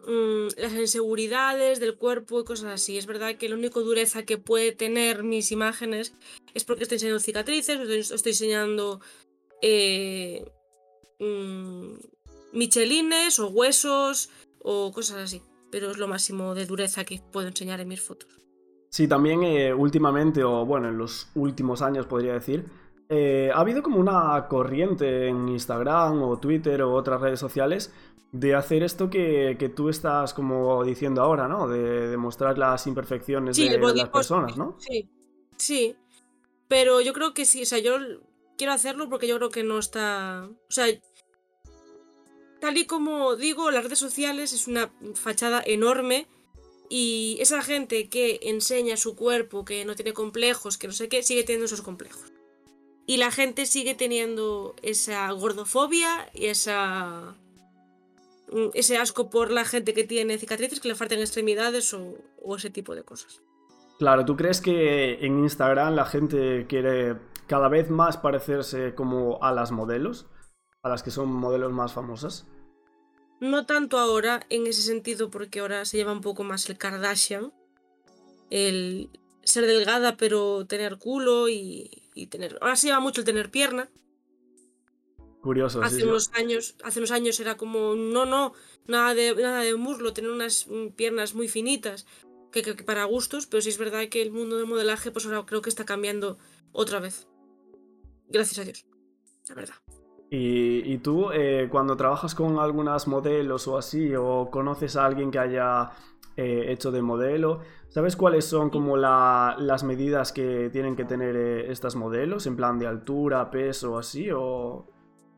[0.07, 2.99] mmm, las inseguridades del cuerpo y cosas así.
[2.99, 6.15] Es verdad que la única dureza que puede tener mis imágenes
[6.55, 9.01] es porque estoy enseñando cicatrices, estoy, estoy enseñando
[9.63, 10.45] eh,
[11.19, 11.95] mmm,
[12.53, 14.31] michelines o huesos
[14.63, 15.43] o cosas así.
[15.71, 18.29] Pero es lo máximo de dureza que puedo enseñar en mis fotos.
[18.91, 22.67] Sí, también eh, últimamente, o bueno, en los últimos años podría decir,
[23.09, 27.93] eh, ha habido como una corriente en Instagram o Twitter o otras redes sociales
[28.33, 31.69] de hacer esto que, que tú estás como diciendo ahora, ¿no?
[31.69, 34.77] De, de mostrar las imperfecciones sí, de, de, las personas, ¿no?
[34.79, 35.09] Sí,
[35.57, 35.97] sí.
[36.69, 37.97] Pero yo creo que sí, o sea, yo
[38.61, 40.47] quiero hacerlo porque yo creo que no está.
[40.47, 40.85] O sea,
[42.61, 46.27] tal y como digo, las redes sociales es una fachada enorme.
[46.91, 51.23] Y esa gente que enseña su cuerpo, que no tiene complejos, que no sé qué,
[51.23, 52.33] sigue teniendo esos complejos.
[53.07, 57.37] Y la gente sigue teniendo esa gordofobia y esa.
[58.53, 62.57] Mm, ese asco por la gente que tiene cicatrices, que le faltan extremidades o, o
[62.57, 63.41] ese tipo de cosas.
[63.99, 67.17] Claro, ¿tú crees que en Instagram la gente quiere
[67.51, 70.27] cada vez más parecerse como a las modelos,
[70.85, 72.47] a las que son modelos más famosas.
[73.41, 77.53] No tanto ahora en ese sentido, porque ahora se lleva un poco más el Kardashian,
[78.51, 79.11] el
[79.43, 82.57] ser delgada pero tener culo y, y tener...
[82.61, 83.91] Ahora se lleva mucho el tener pierna.
[85.43, 85.83] Curioso.
[85.83, 86.31] Hace sí, unos sí.
[86.41, 88.53] años, hace unos años era como no, no,
[88.87, 92.07] nada de nada de muslo, tener unas piernas muy finitas,
[92.53, 95.27] que, que, que para gustos, pero sí es verdad que el mundo del modelaje, pues
[95.27, 96.39] ahora creo que está cambiando
[96.71, 97.27] otra vez.
[98.31, 98.87] Gracias a Dios,
[99.49, 99.75] la verdad.
[100.31, 105.33] ¿Y, y tú, eh, cuando trabajas con algunas modelos o así, o conoces a alguien
[105.33, 105.91] que haya
[106.37, 111.35] eh, hecho de modelo, ¿sabes cuáles son como la, las medidas que tienen que tener
[111.35, 112.47] eh, estas modelos?
[112.47, 114.87] En plan de altura, peso, así, o,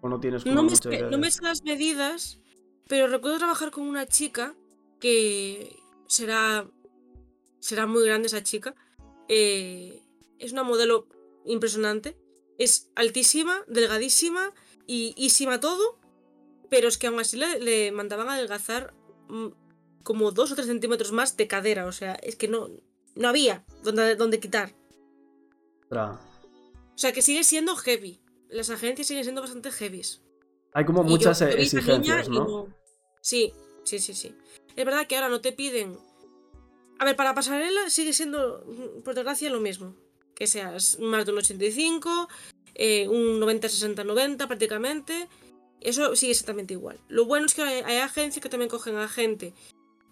[0.02, 2.38] o no tienes como no me, no me sé las medidas,
[2.86, 4.54] pero recuerdo trabajar con una chica
[5.00, 5.74] que
[6.06, 6.66] será,
[7.60, 8.74] será muy grande esa chica.
[9.28, 10.02] Eh,
[10.38, 11.06] es una modelo
[11.46, 12.18] impresionante
[12.58, 14.52] es altísima, delgadísima
[14.86, 15.98] y ísima todo,
[16.70, 18.94] pero es que aún así le, le mandaban a adelgazar
[19.28, 19.48] mm,
[20.02, 22.68] como dos o tres centímetros más de cadera, o sea, es que no,
[23.14, 24.74] no había donde, donde quitar.
[25.88, 26.20] Tra.
[26.94, 28.20] O sea, que sigue siendo heavy.
[28.48, 30.20] Las agencias siguen siendo bastante heavies.
[30.74, 32.28] Hay como muchas yo- exigencias.
[33.20, 33.52] Sí,
[33.84, 34.34] sí, sí, sí.
[34.76, 35.98] Es verdad que ahora no te piden.
[36.98, 39.96] A ver, para pasarela sigue siendo, mm, por desgracia, lo mismo.
[40.34, 42.28] Que seas más de un 85,
[42.74, 45.28] eh, un 90, 60, 90 prácticamente.
[45.80, 47.00] Eso sigue exactamente igual.
[47.08, 49.52] Lo bueno es que hay, hay agencias que también cogen a gente,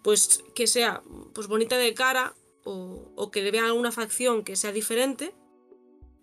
[0.03, 1.01] pues que sea
[1.33, 5.33] pues bonita de cara, o, que le vean alguna facción que sea diferente,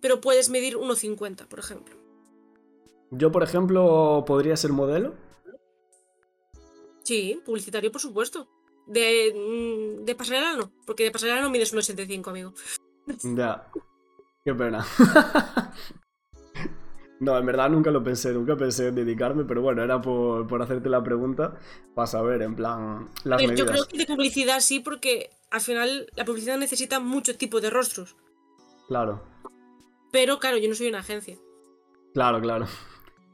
[0.01, 1.95] pero puedes medir 1,50, por ejemplo.
[3.11, 5.15] Yo, por ejemplo, podría ser modelo.
[7.03, 8.47] Sí, publicitario, por supuesto.
[8.87, 12.53] De, mm, de pasarela no, porque de pasarela no mides 1,85, amigo.
[13.23, 13.71] Ya.
[14.43, 14.85] Qué pena.
[17.19, 20.89] no, en verdad nunca lo pensé, nunca pensé en dedicarme, pero bueno, era por, hacerte
[20.89, 21.59] la pregunta
[21.93, 23.59] para saber, en plan, las medidas.
[23.59, 27.69] Yo creo que de publicidad sí, porque al final la publicidad necesita mucho tipo de
[27.69, 28.15] rostros.
[28.87, 29.21] Claro.
[30.11, 31.37] Pero claro, yo no soy una agencia.
[32.13, 32.65] Claro, claro.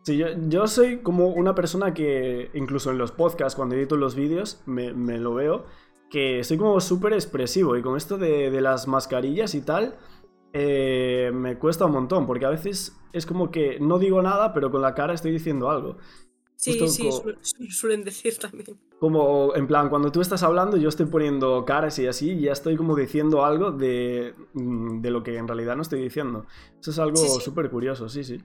[0.03, 4.61] Sí, yo, soy como una persona que, incluso en los podcasts, cuando edito los vídeos,
[4.65, 5.65] me, lo veo,
[6.11, 9.95] que soy como súper expresivo y con esto de, de las mascarillas y tal,
[10.57, 14.71] eh, me cuesta un montón, porque a veces es como que no digo nada, pero
[14.71, 15.97] con la cara estoy diciendo algo.
[16.55, 18.79] Sí, sí, suelen decir también.
[18.97, 22.53] Como, en plan, cuando tú estás hablando, yo estoy poniendo caras y así, y ya
[22.53, 26.45] estoy como diciendo algo de, mm, de lo que en realidad no estoy diciendo.
[26.79, 28.41] Eso es algo súper curioso, sí, sí.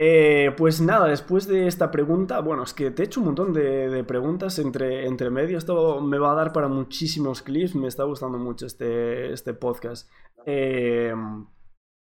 [0.00, 3.52] Eh, pues nada, después de esta pregunta, bueno, es que te he hecho un montón
[3.52, 5.58] de, preguntas entre, entre medio.
[5.58, 7.74] Esto me va a dar para muchísimos clips.
[7.74, 10.08] Me está gustando mucho este, este podcast.
[10.50, 11.12] Eh,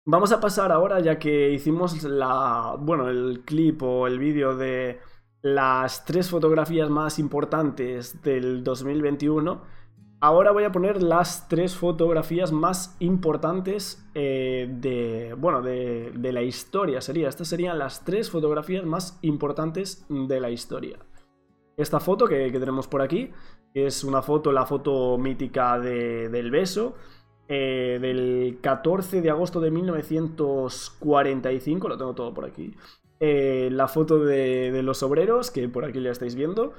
[0.05, 5.01] vamos a pasar ahora, ya que hicimos la, bueno, el clip o el vídeo de
[5.41, 9.63] las tres fotografías más importantes del 2021.
[10.21, 17.01] Ahora voy a poner las tres fotografías más importantes eh, de, bueno, de, la historia.
[17.01, 20.99] Sería, estas serían las tres fotografías más importantes de la historia.
[21.79, 23.31] Esta foto que, tenemos por aquí
[23.73, 26.97] es una foto, la foto mítica del beso,
[27.49, 32.75] eh, del 14 de agosto de 1945, lo tengo todo por aquí.
[33.21, 36.73] Eh, la foto de, los obreros, que por aquí la estáis viendo,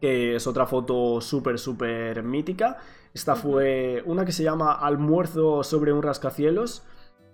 [0.00, 2.78] que es otra foto súper, súper mítica.
[3.14, 6.84] Esta fue una que se llama Almuerzo sobre un rascacielos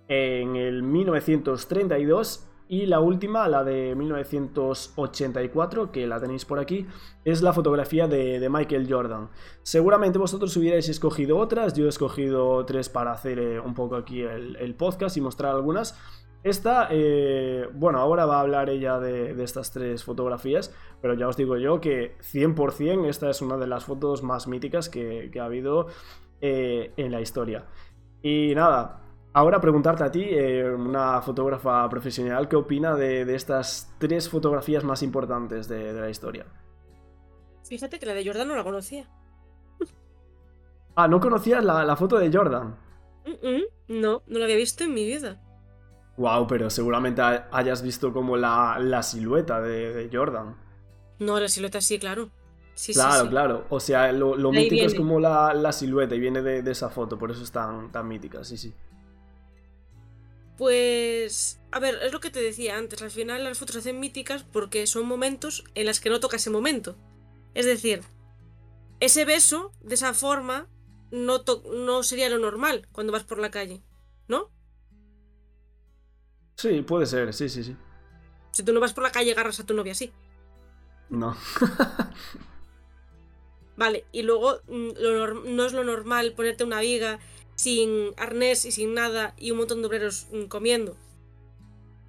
[0.07, 6.85] en el 1932 y la última, la de 1984, que la tenéis por aquí,
[7.23, 9.29] es la fotografía de, Michael Jordan.
[9.63, 14.21] Seguramente vosotros hubierais escogido otras, yo he escogido tres para hacer eh, un poco aquí
[14.21, 15.97] el, podcast y mostrar algunas.
[16.43, 21.37] Esta, eh, bueno, ahora va a hablar ella de, estas tres fotografías, pero ya os
[21.37, 25.87] digo yo que 100% esta es una de las fotos más míticas que, ha habido
[26.41, 27.65] eh, en la historia.
[28.21, 29.06] Y nada,
[29.37, 35.03] Ahora preguntarte a ti, eh, una fotógrafa profesional, ¿qué opina de, estas tres fotografías más
[35.03, 36.47] importantes de, la historia?
[37.63, 39.07] Fíjate que la de Jordan no la conocía.
[40.95, 42.75] Ah, ¿no conocías la, foto de Jordan?
[43.87, 45.39] no, no la había visto en mi vida.
[46.17, 50.57] Wow, pero seguramente hayas visto como la, silueta de, Jordan.
[51.19, 52.31] No, la silueta sí, claro.
[52.73, 53.65] Sí, claro, sí, claro.
[53.69, 57.43] O sea, lo, mítico es como la, silueta y viene de, esa foto, por eso
[57.43, 58.73] es tan, tan mítica, sí, sí.
[60.57, 63.99] Pues, a ver, es lo que te decía antes, al final las fotos se hacen
[63.99, 66.97] míticas porque son momentos en las que no toca ese momento.
[67.53, 68.01] Es decir,
[68.99, 70.67] ese beso, de esa forma,
[71.11, 71.43] no,
[71.85, 73.83] no sería lo normal cuando vas por la calle,
[74.27, 74.51] ¿no?
[76.55, 77.75] Sí, puede ser, sí, sí, sí.
[78.51, 80.11] Si tú no vas por la calle, agarras a tu novia así.
[81.09, 81.37] No.
[83.77, 87.19] vale, y luego mm, no es lo normal ponerte una viga
[87.57, 90.95] sin arnés y sin nada y un montón de obreros mm, comiendo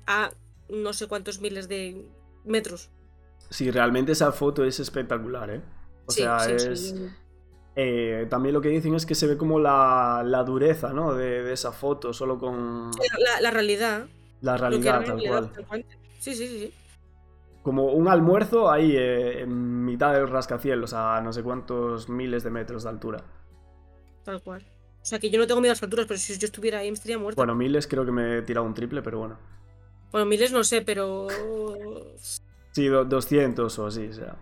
[0.06, 0.30] a
[0.68, 2.06] no sé cuántos miles de
[2.44, 2.90] metros.
[3.50, 5.62] Sí, realmente esa foto es espectacular, ¿eh?
[6.06, 6.94] O sea, es...
[7.80, 11.14] Eh, también lo que dicen es que se ve como la, dureza, ¿no?
[11.14, 12.90] De, esa foto, solo con...
[13.40, 14.06] La, realidad.
[14.42, 15.22] La realidad, tal,
[15.66, 15.84] cual.
[16.18, 16.74] Sí, sí, sí.
[17.62, 22.50] Como un almuerzo ahí eh, en mitad del rascacielos, a no sé cuántos miles de
[22.50, 23.24] metros de altura.
[24.24, 24.66] Tal cual.
[25.02, 26.90] O sea, que yo no tengo miedo a las alturas, pero si yo estuviera ahí
[26.90, 27.36] me estaría muerto.
[27.36, 29.38] Bueno, miles creo que me he tirado un triple, pero bueno.
[30.10, 31.28] Bueno, miles no sé, pero...
[32.72, 34.36] Sí, 200 o así, o sea.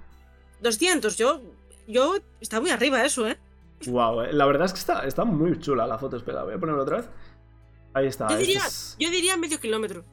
[0.60, 1.40] 200, yo...
[1.86, 2.16] Yo...
[2.40, 3.38] Está muy arriba eso, ¿eh?
[3.86, 4.32] Wow, eh.
[4.32, 6.16] la verdad es que está, está muy chula la foto.
[6.16, 7.08] Espera, voy a ponerla otra vez.
[7.92, 8.28] Ahí está.
[8.28, 8.62] Yo diría,
[8.98, 10.04] yo diría medio kilómetro.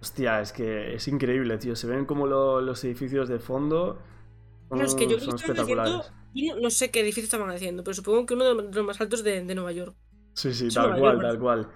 [0.00, 1.74] Hostia, es que es increíble, tío.
[1.74, 3.98] Se ven como los edificios de fondo.
[4.70, 6.10] No, es que yo son espectaculares
[6.60, 9.42] no sé qué edificio estaban haciendo, pero supongo que uno de los más altos de,
[9.42, 9.94] Nueva York.
[10.34, 11.68] Sí, sí, tal cual, tal cual.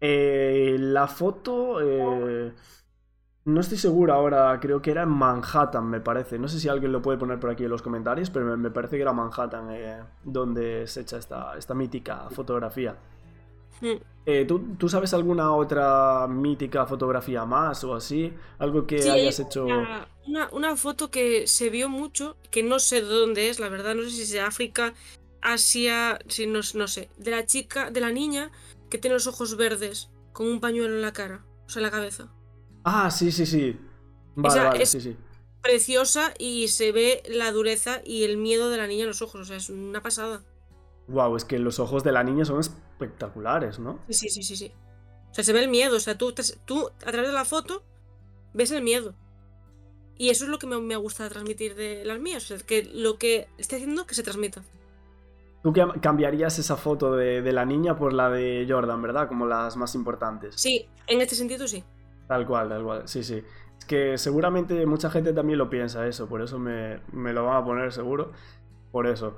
[0.00, 1.80] Eh, la foto.
[1.80, 2.52] Eh,
[3.44, 6.38] no estoy seguro ahora, creo que era en Manhattan, me parece.
[6.38, 8.96] No sé si alguien lo puede poner por aquí en los comentarios, pero me, parece
[8.96, 12.96] que era Manhattan eh, donde se echa esta, esta mítica fotografía.
[13.80, 13.96] Hmm.
[14.78, 18.32] ¿tú, sabes alguna otra mítica fotografía más o así?
[18.58, 19.64] Algo que hayas hecho.
[19.64, 23.94] Una, una, foto que se vio mucho, que no sé de dónde es, la verdad,
[23.94, 24.94] no sé si es de África,
[25.40, 28.50] Asia, sí, no, no sé, de la chica, de la niña
[28.90, 31.90] que tiene los ojos verdes con un pañuelo en la cara, o sea, en la
[31.90, 32.32] cabeza.
[32.84, 33.78] Ah, sí, sí, sí.
[34.36, 35.16] Vale, Esa vale, es- sí, sí.
[35.62, 39.42] Preciosa y se ve la dureza y el miedo de la niña en los ojos,
[39.42, 40.42] o sea, es una pasada.
[41.06, 44.00] Wow, es que los ojos de la niña son espectaculares, ¿no?
[44.08, 44.72] Sí, sí, sí, sí.
[45.30, 47.84] O sea, se ve el miedo, o sea, tú, tú a través de la foto
[48.52, 49.14] ves el miedo.
[50.22, 52.88] Y eso es lo que me, me gusta transmitir de las mías, o sea, que
[52.94, 54.62] lo que esté haciendo que se transmita.
[55.64, 59.26] Tú cam- cambiarías esa foto de, de la niña por la de Jordan, ¿verdad?
[59.26, 60.54] Como las más importantes.
[60.56, 61.82] Sí, en este sentido sí.
[62.28, 63.08] Tal cual, tal cual.
[63.08, 63.42] Sí, sí.
[63.76, 67.56] Es que seguramente mucha gente también lo piensa eso, por eso me, me lo van
[67.56, 68.30] a poner seguro.
[68.92, 69.36] Por eso.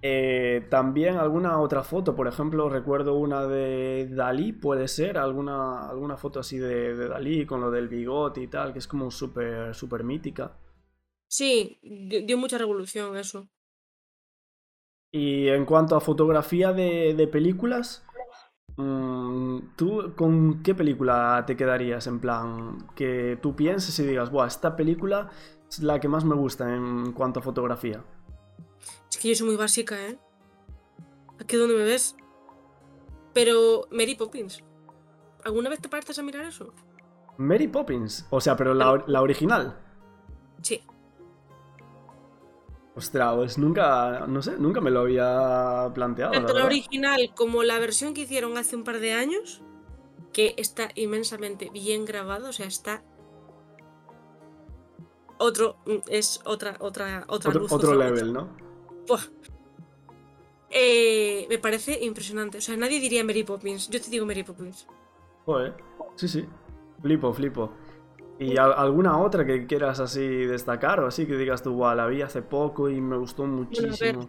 [0.00, 6.16] Eh, también alguna otra foto, por ejemplo, recuerdo una de Dalí, puede ser, alguna, alguna
[6.16, 9.74] foto así de, de Dalí con lo del bigote y tal, que es como súper,
[9.74, 10.56] súper mítica.
[11.26, 13.48] Sí, dio, dio mucha revolución eso.
[15.10, 18.04] Y en cuanto a fotografía de, de películas,
[18.76, 22.06] mm, ¿tú con qué película te quedarías?
[22.06, 25.30] En plan, que tú pienses y digas, Buah, esta película
[25.68, 28.04] es la que más me gusta en cuanto a fotografía.
[29.10, 30.18] Es que yo soy muy básica, ¿eh?
[31.40, 32.16] Aquí donde me ves.
[33.32, 34.62] Pero Mary Poppins.
[35.44, 36.72] ¿Alguna vez te pareces a mirar eso?
[37.38, 39.78] Mary Poppins, o sea, pero la, la original.
[40.62, 40.82] Sí.
[42.96, 46.32] Ostras, pues nunca, no sé, nunca me lo había planteado.
[46.32, 49.62] la Tanto la original como la versión que hicieron hace un par de años,
[50.32, 53.04] que está inmensamente bien grabado, o sea, está
[55.38, 58.48] otro mm, es otra otra otra Otro, luz, otro level, ¿no?
[60.70, 62.58] Eh, me parece impresionante.
[62.58, 63.88] O sea, nadie diría Mary Poppins.
[63.88, 64.86] Yo te digo Mary Poppins.
[65.46, 65.74] Joder,
[66.16, 66.46] sí, sí.
[67.00, 67.72] Flipo, flipo.
[68.38, 72.06] ¿Y al- alguna otra que quieras así destacar o así que digas tú, "Buah, la
[72.06, 74.28] vi hace poco y me gustó muchísimo?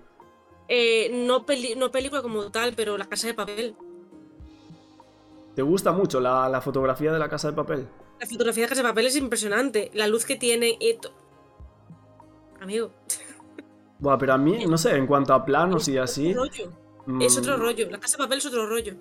[0.68, 3.76] Eh, no, peli- no película como tal, pero La Casa de Papel.
[5.56, 7.88] ¿Te gusta mucho la, la fotografía de la casa de papel?
[8.20, 9.92] La fotografía de La Casa de Papel es impresionante.
[9.94, 10.78] La luz que tiene.
[10.80, 11.12] y to-
[12.62, 12.92] Amigo,
[14.00, 16.32] Buah, pero a mí, no sé, en cuanto a planos y así.
[16.32, 16.72] otro rollo.
[17.22, 17.90] Es otro mm, rollo.
[17.90, 18.94] La Casa de Papel es otro rollo.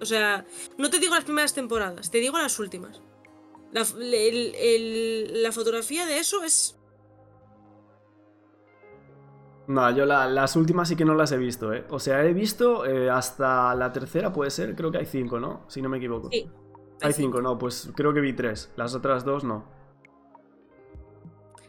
[0.00, 0.44] O sea,
[0.78, 3.00] no te digo las primeras temporadas, te digo las últimas.
[3.72, 6.78] La, f- el- el- la fotografía de eso es.
[9.66, 11.84] No, yo la- las últimas sí que no las he visto, ¿eh?
[11.90, 15.64] O sea, he visto eh, hasta la tercera, puede ser, creo que hay cinco, ¿no?
[15.68, 16.28] Si no me equivoco.
[16.30, 16.48] Sí.
[17.00, 18.70] Hay cinco, no, pues creo que vi tres.
[18.76, 19.64] Las otras dos no.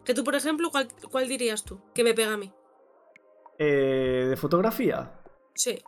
[0.03, 1.79] Que tú, por ejemplo, ¿cuál, cuál dirías tú?
[1.93, 2.51] Que me pega a mí.
[3.57, 5.11] Eh, ¿De fotografía?
[5.53, 5.81] Sí.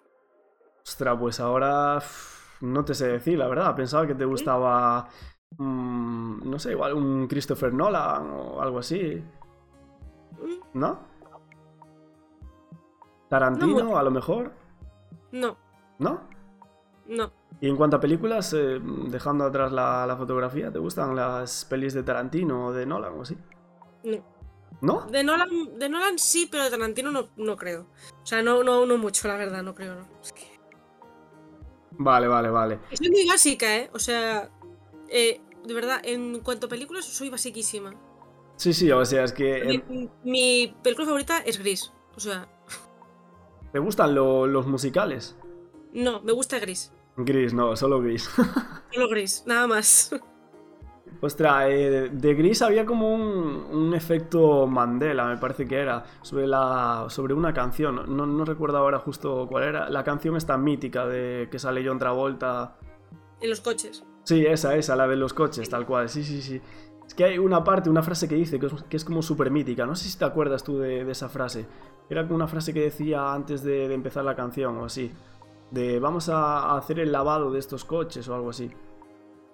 [0.85, 1.99] Ostras, pues ahora
[2.61, 3.75] no te sé decir, la verdad.
[3.75, 5.07] Pensaba que te gustaba,
[5.57, 9.23] mm, no sé, igual un Christopher Nolan o algo así,
[10.39, 10.99] Mm, ¿no?
[13.29, 14.51] Tarantino, a lo mejor,
[15.31, 15.57] No,
[15.99, 16.21] ¿no?
[17.07, 17.31] no.
[17.59, 21.93] Y en cuanto a películas, eh, dejando atrás la, la fotografía, ¿te gustan las pelis
[21.93, 23.37] de Tarantino o de Nolan o así?
[24.03, 24.36] no.
[24.81, 25.07] ¿No?
[25.07, 27.87] De Nolan, de Nolan sí, pero de Tarantino no, no creo.
[28.21, 30.07] O sea, no, no, no mucho, la verdad, no creo, no.
[30.21, 30.57] Es que-
[31.99, 32.79] Vale, vale, vale.
[32.93, 33.89] Soy muy básica, ¿eh?
[33.93, 34.51] O sea,
[35.09, 37.93] eh, de verdad, en cuanto a películas, soy basiquísima.
[38.55, 39.81] Sí, sí, o sea, es que...
[39.89, 41.91] Mi, mi película favorita es Gris.
[42.15, 42.47] O sea,
[43.71, 45.35] ¿Te gustan lo- los musicales?
[45.93, 46.91] no, me gusta Gris.
[47.17, 48.29] Gris, no, solo gris.
[48.93, 50.11] Solo Gris, nada más.
[51.21, 56.47] Ostras, eh, de, Gris había como un, un efecto Mandela, me parece que era, sobre,
[56.47, 58.15] la, sobre una canción.
[58.15, 59.89] No, no recuerdo ahora justo cuál era.
[59.89, 62.77] La canción esta mítica de que sale John Travolta.
[63.41, 64.05] en los coches.
[64.23, 66.09] Sí, esa, esa, la de los coches, tal cual.
[66.09, 66.61] Sí, sí, sí.
[67.05, 69.49] Es que hay una parte, una frase que dice que es, que es como súper
[69.49, 69.85] mítica.
[69.85, 71.65] No sé si te acuerdas tú de, de esa frase.
[72.09, 75.11] Era como una frase que decía antes de, de empezar la canción o así.
[75.71, 78.69] De vamos a hacer el lavado de estos coches o algo así.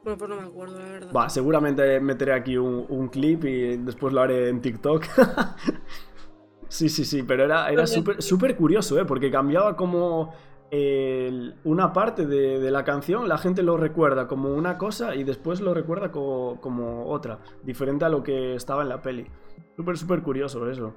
[0.03, 1.15] Bueno, pues no me acuerdo, la verdad.
[1.15, 5.05] Va, seguramente meteré aquí un, un clip y después lo haré en TikTok.
[6.69, 9.05] sí, sí, sí, pero era, era súper curioso, ¿eh?
[9.05, 10.33] Porque cambiaba como
[10.71, 15.23] el- una parte de, de la canción, la gente lo recuerda como una cosa y
[15.23, 19.27] después lo recuerda co- como otra, diferente a lo que estaba en la peli.
[19.75, 20.93] Súper, súper curioso eso.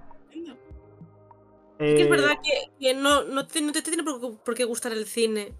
[1.86, 4.64] Es que es Eh, verdad que, que no, no, te, no te tiene por qué
[4.64, 5.54] gustar el cine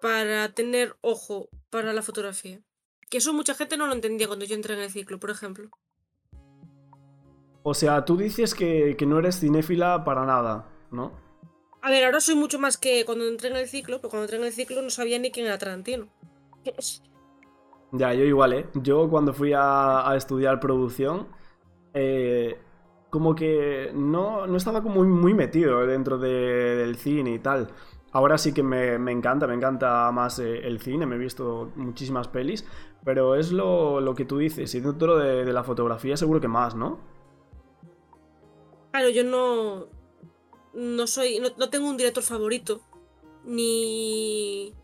[0.00, 2.60] para tener ojo para la fotografía.
[3.10, 5.70] Que eso mucha gente no lo entendía cuando yo entré en el ciclo, por ejemplo.
[7.64, 11.12] O sea, tú dices que, que no eres cinéfila para nada, ¿no?
[11.80, 14.38] A ver, ahora soy mucho más que cuando entré en el ciclo, pero cuando entré
[14.38, 16.08] en el ciclo no sabía ni quién era Tarantino.
[17.94, 18.66] Ya, yo igual, ¿eh?
[18.72, 21.28] Yo cuando fui a, a estudiar producción,
[21.92, 22.58] eh,
[23.10, 27.68] como que no, no estaba como muy, muy metido dentro de- del cine y tal.
[28.12, 32.28] Ahora sí que me, encanta, me encanta más eh, el cine, me he visto muchísimas
[32.28, 32.66] pelis,
[33.04, 37.00] pero es lo, que tú dices, y dentro de, la fotografía seguro que más, ¿no?
[38.90, 39.86] Claro, yo no.
[40.74, 41.40] No soy.
[41.40, 42.82] No, no tengo un director favorito.
[43.44, 44.74] Ni.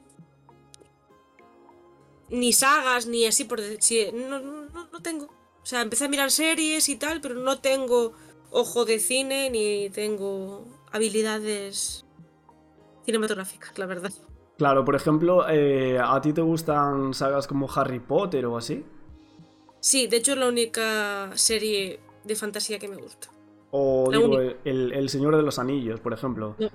[2.31, 4.15] Ni sagas, ni así por decir.
[4.15, 5.27] No, no, no tengo.
[5.63, 8.15] O sea, empecé a mirar series y tal, pero no tengo
[8.51, 12.07] ojo de cine ni tengo habilidades
[13.09, 14.13] cinematográficas, la verdad.
[14.59, 18.85] Claro, por ejemplo, eh, ¿a ti te gustan sagas como Harry Potter o así?
[19.81, 23.29] Sí, de hecho es la única serie de fantasía que me gusta.
[23.71, 26.57] O La digo, el, el Señor de los Anillos, por ejemplo.
[26.59, 26.69] No,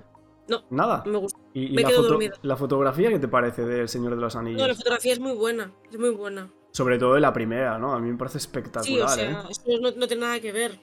[0.48, 0.64] no.
[0.70, 1.02] Nada.
[1.06, 1.38] Me gusta.
[1.52, 4.60] ¿Y, y me la, foto- fotografía qué te parece del Señor de los Anillos?
[4.60, 5.72] No, la fotografía es muy buena.
[5.92, 6.50] Es muy buena.
[6.72, 7.94] Sobre todo de la primera, ¿no?
[7.94, 9.36] A mí me parece Sí, espectacular, o sea, ¿eh?
[9.50, 10.80] eso no, no tiene nada que ver.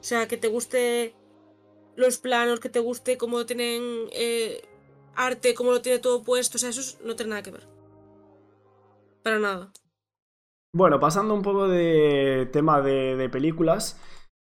[0.00, 1.14] O sea, que te guste
[1.96, 3.82] los planos, que te guste cómo tienen
[4.12, 4.62] eh,
[5.14, 7.66] arte, cómo lo tiene todo puesto, o sea, eso es- no tiene nada que ver.
[9.22, 9.72] Para nada.
[10.72, 14.00] Bueno, pasando un poco de tema de, películas,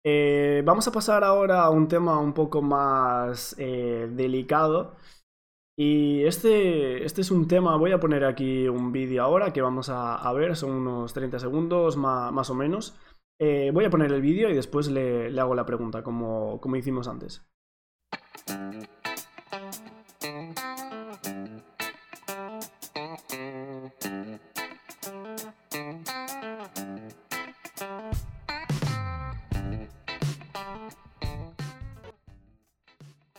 [0.04, 4.96] eh, vamos a pasar ahora a un tema un poco más eh, delicado.
[5.76, 9.88] Y este, este es un tema, voy a poner aquí un vídeo ahora que vamos
[9.90, 12.94] a, a ver, son unos 30 segundos ma- más, o menos.
[13.40, 16.76] Eh, voy a poner el vídeo y después le, le hago la pregunta, como, como
[16.76, 17.42] hicimos antes.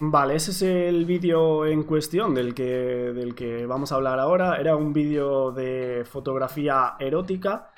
[0.02, 4.56] Vale, ese es el vídeo en cuestión del que, del que vamos a hablar ahora.
[4.56, 7.74] Era un vídeo de fotografía erótica.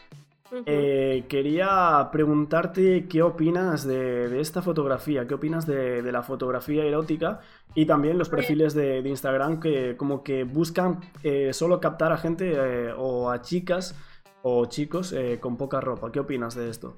[0.65, 6.83] Eh, quería preguntarte qué opinas de, de esta fotografía, qué opinas de, de la fotografía
[6.83, 7.39] erótica
[7.73, 12.17] y también los perfiles de, de Instagram que como que buscan eh, solo captar a
[12.17, 13.95] gente eh, o a chicas
[14.41, 16.11] o chicos eh, con poca ropa.
[16.11, 16.97] ¿Qué opinas de esto?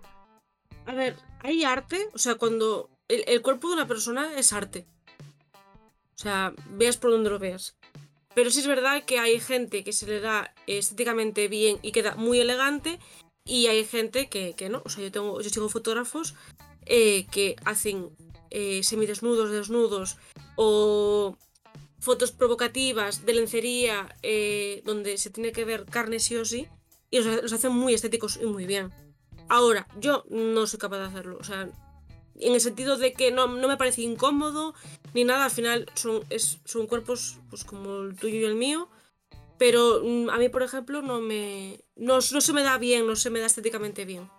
[0.87, 4.87] A ver, hay arte, o sea, cuando el, el cuerpo de una persona es arte.
[6.15, 7.77] O sea, veas por donde lo veas.
[8.33, 12.15] Pero sí es verdad que hay gente que se le da estéticamente bien y queda
[12.15, 12.99] muy elegante.
[13.45, 14.81] Y hay gente que, que no.
[14.85, 16.35] O sea, yo tengo, yo sigo fotógrafos
[16.85, 18.09] eh, que hacen
[18.49, 20.17] eh, semidesnudos, desnudos,
[20.55, 21.37] o
[21.99, 26.67] fotos provocativas de lencería eh, donde se tiene que ver carne sí o sí.
[27.09, 28.91] Y los, hacen muy estéticos y muy bien.
[29.49, 31.37] Ahora, yo no soy capaz de hacerlo.
[31.39, 31.69] O sea,
[32.39, 34.73] en el sentido de que no, no me parece incómodo
[35.13, 35.45] ni nada.
[35.45, 36.23] Al final son,
[36.65, 38.89] son cuerpos pues, como el tuyo y el mío.
[39.63, 41.79] Pero mm, a mí, por ejemplo, no me.
[41.95, 44.29] No, se me da bien, no se me da estéticamente bien.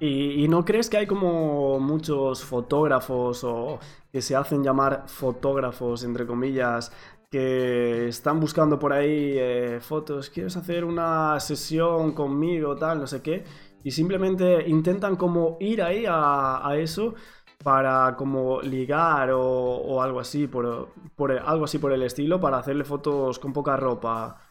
[0.00, 3.78] ¿Y, no crees que hay como muchos fotógrafos o
[4.10, 6.90] que se hacen llamar fotógrafos, entre comillas,
[7.30, 13.22] que están buscando por ahí eh, fotos, quieres hacer una sesión conmigo, tal, no sé
[13.22, 13.44] qué,
[13.84, 17.14] y simplemente intentan como ir ahí a eso
[17.62, 22.58] para como ligar o, o algo así, por, por algo así por el estilo, para
[22.58, 24.46] hacerle fotos con poca ropa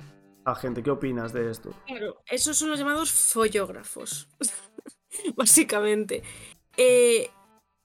[0.46, 0.84] a gente.
[0.84, 1.72] ¿Qué opinas de esto?
[1.88, 4.28] Claro, esos son los llamados follógrafos.
[5.36, 6.24] Básicamente.
[6.78, 7.30] Eh,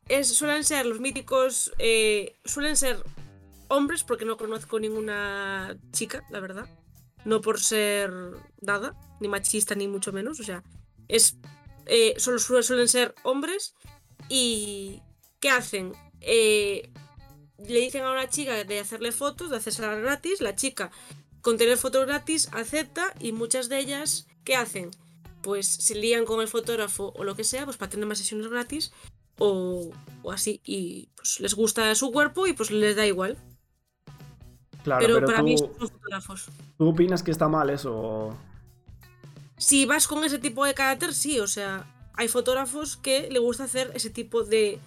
[0.09, 1.73] es, suelen ser los míticos.
[1.79, 3.03] eh, suelen ser
[3.69, 6.69] hombres, porque no conozco ninguna chica, la verdad.
[7.25, 8.13] No por ser
[8.61, 10.39] nada, ni machista, ni mucho menos.
[10.41, 10.63] O sea,
[11.09, 11.39] es.
[11.87, 13.75] eh, solo su- suelen ser hombres.
[14.29, 15.03] ¿Y
[15.45, 15.93] qué hacen?
[16.23, 16.91] Eh,
[17.59, 20.41] le dicen a una chica de hacerle fotos, de hacerse gratis.
[20.41, 20.91] La chica
[21.43, 24.91] con tener fotos gratis acepta y muchas de ellas, ¿qué hacen?
[25.43, 28.49] Pues se lían con el fotógrafo o lo que sea, pues para tener más sesiones
[28.49, 28.95] gratis
[29.37, 29.91] o,
[30.23, 30.63] o así.
[30.65, 33.37] Y pues les gusta su cuerpo y pues les da igual.
[34.83, 36.47] Claro, pero, pero para tú, mí son fotógrafos.
[36.79, 38.35] ¿tú opinas que está mal eso?
[39.59, 43.65] Si vas con ese tipo de carácter, sí, o sea, hay fotógrafos que le gusta
[43.65, 44.81] hacer ese tipo de,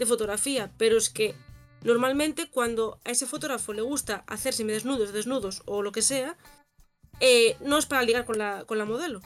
[0.00, 1.36] de fotografía, pero es que
[1.84, 6.36] normalmente cuando a ese fotógrafo le gusta hacer semidesnudos, desnudos o lo que sea,
[7.20, 9.20] eh, no es para ligar con la, con la modelo.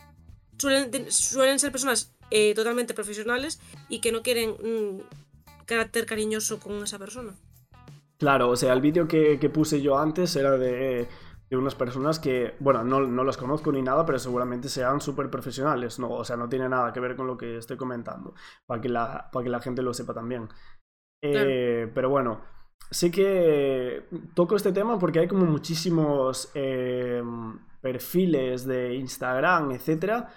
[0.59, 6.83] Suelen, suelen ser personas eh, totalmente profesionales y que no quieren mm, carácter cariñoso con
[6.83, 7.35] esa persona.
[8.19, 11.09] Claro, o sea, el vídeo que, que puse yo antes era de,
[11.51, 15.31] de unas personas que, bueno, no, no los conozco ni nada, pero seguramente sean súper
[15.31, 16.11] profesionales, ¿no?
[16.11, 18.35] O sea, no tiene nada que ver con lo que estoy comentando,
[18.67, 20.49] para que la, para que la gente lo sepa también.
[21.23, 22.41] Eh, Pero bueno,
[22.91, 27.23] sí que toco este tema porque hay como muchísimos eh,
[27.81, 30.29] perfiles de Instagram, etcétera,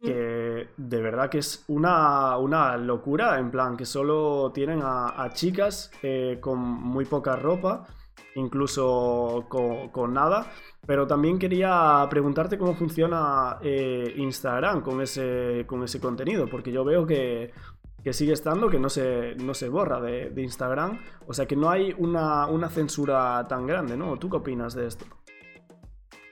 [0.00, 5.90] que de verdad que es una, una locura, en plan, que solo tienen a, chicas
[6.02, 7.86] eh, con muy poca ropa,
[8.36, 10.52] incluso con, nada.
[10.86, 16.84] Pero también quería preguntarte cómo funciona eh, Instagram con ese, con ese contenido, porque yo
[16.84, 17.52] veo que,
[18.12, 21.00] sigue estando, que no se, no se borra de, Instagram.
[21.26, 24.16] O sea que no hay una, una censura tan grande, ¿no?
[24.16, 25.04] ¿Tú qué opinas de esto?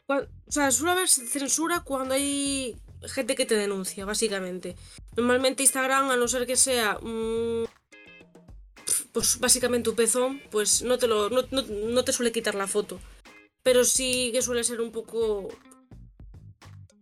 [0.06, 2.76] O sea, suele haber censura cuando hay
[3.08, 4.76] gente que te denuncia, básicamente.
[5.16, 6.98] Normalmente Instagram, a no ser que sea
[9.14, 13.00] pues básicamente un pezón, pues no te lo no, te suele quitar la foto.
[13.62, 15.48] Pero sí que suele ser un poco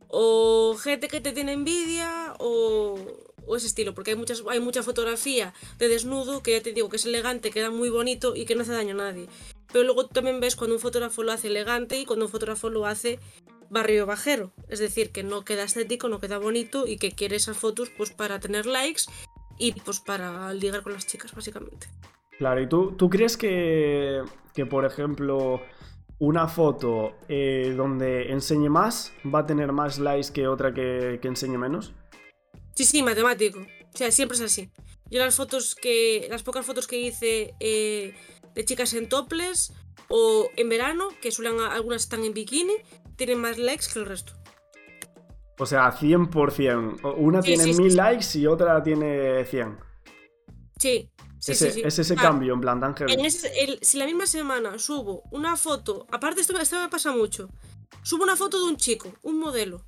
[0.08, 2.98] o gente que te tiene envidia o,
[3.46, 6.90] o ese estilo, porque hay muchas hay mucha fotografía de desnudo que ya te digo
[6.90, 9.26] que es elegante, queda muy bonito y que no hace daño a nadie.
[9.72, 12.84] Pero luego también ves cuando un fotógrafo lo hace elegante y cuando un fotógrafo lo
[12.84, 13.20] hace
[13.70, 14.52] barrio bajero.
[14.68, 18.10] Es decir, que no queda estético, no queda bonito y que quiere esas fotos pues
[18.10, 19.04] para tener likes
[19.62, 21.86] y pues para ligar con las chicas, básicamente.
[22.38, 24.22] Claro, ¿y tú, tú crees que,
[24.54, 25.62] que, por ejemplo,
[26.18, 31.28] una foto eh, donde enseñe más va a tener más likes que otra que, que
[31.28, 31.92] enseñe menos?
[32.74, 33.60] Sí, sí, matemático.
[33.60, 34.70] O sea, siempre es así.
[35.10, 36.26] Yo las fotos que.
[36.28, 38.14] Las pocas fotos que hice eh,
[38.54, 39.72] de chicas en toples
[40.08, 42.74] o en verano, que suelen algunas están en bikini,
[43.14, 44.32] tienen más likes que el resto.
[45.58, 47.14] O sea, 100%.
[47.16, 49.78] Una tiene mil likes y otra tiene 100.
[50.78, 51.10] Sí.
[51.38, 52.94] Sí, ese, sí, Es ese cambio, en plan tan
[53.80, 57.48] si la misma semana subo una foto, aparte esto, me pasa mucho,
[58.04, 59.84] subo una foto de un chico, un modelo,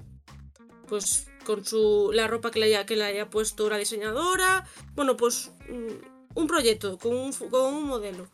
[0.89, 5.17] pues con su la ropa que le haya, que le haya puesto la diseñadora, bueno,
[5.17, 8.27] pues mm, un proyecto con un, con un modelo.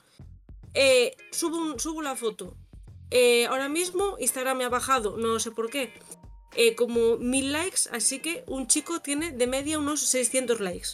[0.73, 2.57] Eh, subo, subo la foto
[3.11, 5.93] eh, ahora mismo Instagram me ha bajado, no sé por qué,
[6.55, 10.89] eh, como mil likes, así que un chico tiene de media unos 600 likes.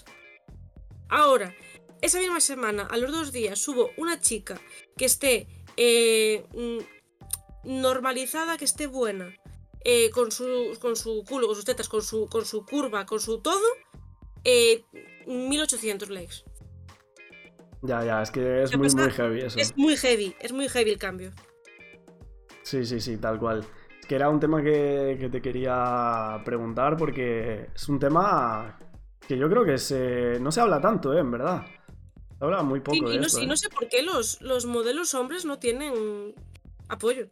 [1.09, 1.55] Ahora,
[2.03, 4.61] esa misma semana, a los dos días, subo una chica
[4.97, 9.35] que esté eh, mm, normalizada, que esté buena,
[10.13, 13.41] con, su, con su culo, con sus tetas, con su, con su curva, con su
[13.41, 13.67] todo,
[15.27, 16.45] 1800 likes.
[17.83, 19.59] Ya, ya, es que es muy, muy heavy eso.
[19.59, 21.33] Es muy heavy, es muy heavy el cambio.
[22.63, 23.65] Sí, sí, sí, tal cual.
[24.09, 28.79] Que era un tema que, te quería preguntar porque es un tema
[29.27, 31.21] que yo creo que se, no se habla tanto, ¿eh?
[31.21, 31.67] En verdad.
[32.39, 33.57] Se habla muy poco y, de no, esto, y no ¿eh?
[33.57, 36.35] sé por qué los, los modelos hombres no tienen
[36.89, 37.29] apoyo.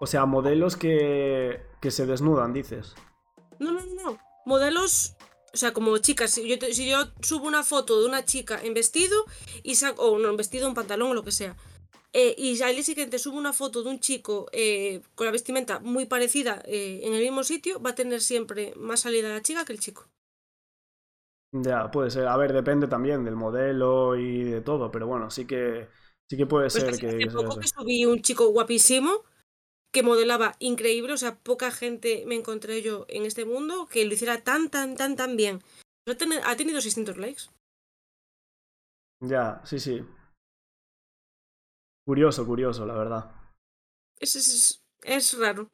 [0.00, 2.94] O sea, modelos que, que se desnudan, dices.
[3.58, 4.18] No, no, no.
[4.44, 5.16] Modelos
[5.56, 8.74] o sea, como chicas, si yo, si yo subo una foto de una chica en
[8.74, 9.24] vestido
[9.62, 11.56] y saco, o no, en vestido, un pantalón o lo que sea,
[12.18, 15.80] eh, y al día siguiente subo una foto de un chico eh, con la vestimenta
[15.80, 19.66] muy parecida eh, en el mismo sitio, va a tener siempre más salida la chica
[19.66, 20.08] que el chico.
[21.52, 22.26] Ya, puede ser.
[22.26, 25.88] A ver, depende también del modelo y de todo, pero bueno, sí que,
[26.26, 27.22] sí que puede pues ser que...
[27.22, 29.22] Hace poco que subí un chico guapísimo
[29.92, 34.14] que modelaba increíble, o sea, poca gente me encontré yo en este mundo que lo
[34.14, 35.62] hiciera tan, tan, tan, tan bien.
[36.06, 37.42] Ha tenido 600 likes.
[39.20, 40.02] Ya, sí, sí.
[42.06, 43.32] Curioso, curioso, la verdad.
[44.20, 45.68] Es, es, raro.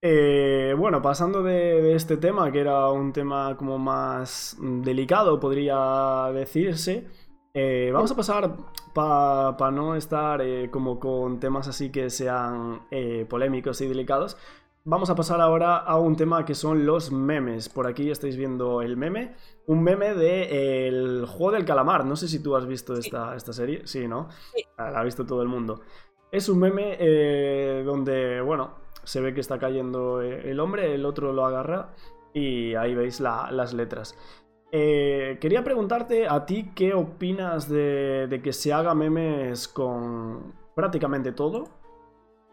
[0.00, 7.08] Eh, bueno, pasando de, este tema, que era un tema como más delicado, podría decirse,
[7.52, 8.56] eh, vamos a pasar,
[8.94, 12.82] para no estar eh, como con temas así que sean
[13.28, 14.36] polémicos y delicados,
[14.84, 17.68] Vamos a pasar ahora a un tema que son los memes.
[17.68, 19.36] Por aquí estáis viendo el meme.
[19.68, 22.04] Un meme de El juego del calamar.
[22.04, 23.82] No sé si tú has visto esta, esta serie.
[23.86, 24.28] Sí, ¿no?
[24.76, 25.82] La ha visto todo el mundo.
[26.32, 28.74] Es un meme eh, donde, bueno,
[29.04, 31.94] se ve que está cayendo eh, el hombre, el otro lo agarra
[32.34, 34.18] y ahí veis las letras.
[34.72, 41.30] Eh, quería preguntarte a ti qué opinas de, de que se haga memes con prácticamente
[41.30, 41.81] todo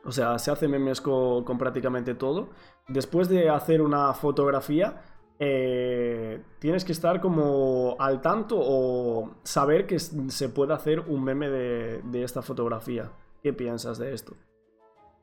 [0.03, 2.49] o sea, se hace memes con, prácticamente todo.
[2.87, 5.01] Después de hacer una fotografía,
[5.39, 11.49] eh, tienes que estar como al tanto o saber que se puede hacer un meme
[11.49, 13.11] de, esta fotografía.
[13.43, 14.35] ¿Qué piensas de esto?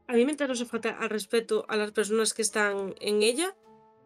[0.09, 3.57] A mí me se falta al respeto a las personas que están en ella,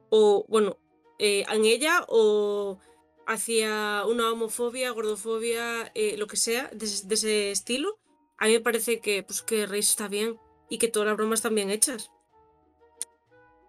[0.08, 0.78] o bueno,
[1.18, 2.78] eh, en ella o
[3.26, 7.98] hacia una homofobia, gordofobia, eh, lo que sea, de, ese estilo.
[8.38, 10.38] A mí me parece que, pues, que está bien
[10.70, 12.10] y que todas las bromas están bien hechas.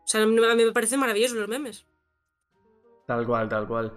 [0.03, 0.35] O sea, a mí
[0.65, 1.85] me parecen maravillosos los memes.
[3.05, 3.93] Tal cual, tal cual.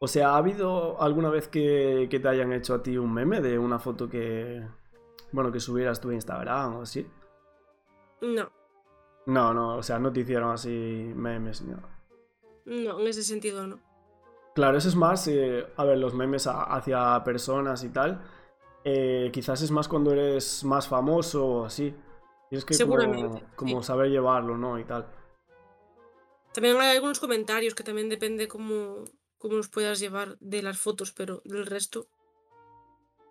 [0.00, 3.58] O sea, ¿ha habido alguna vez que, te hayan hecho a ti un meme de
[3.58, 4.62] una foto que.
[5.32, 7.06] Bueno, que subieras tu Instagram o así?
[8.20, 8.50] No.
[9.26, 11.88] No, no, o sea, no te hicieron así memes ni nada.
[12.64, 13.78] No, en ese sentido no.
[14.54, 18.20] Claro, eso es más, eh, a ver, los memes a- hacia personas y tal.
[18.84, 21.94] eh, quizás es más cuando eres más famoso o así.
[22.48, 23.86] Tienes que como, Seguramente, como sí.
[23.86, 24.78] saber llevarlo, ¿no?
[24.78, 25.06] Y tal.
[26.52, 29.04] También hay algunos comentarios que también depende cómo,
[29.38, 32.06] cómo los puedas llevar de las fotos, pero del resto.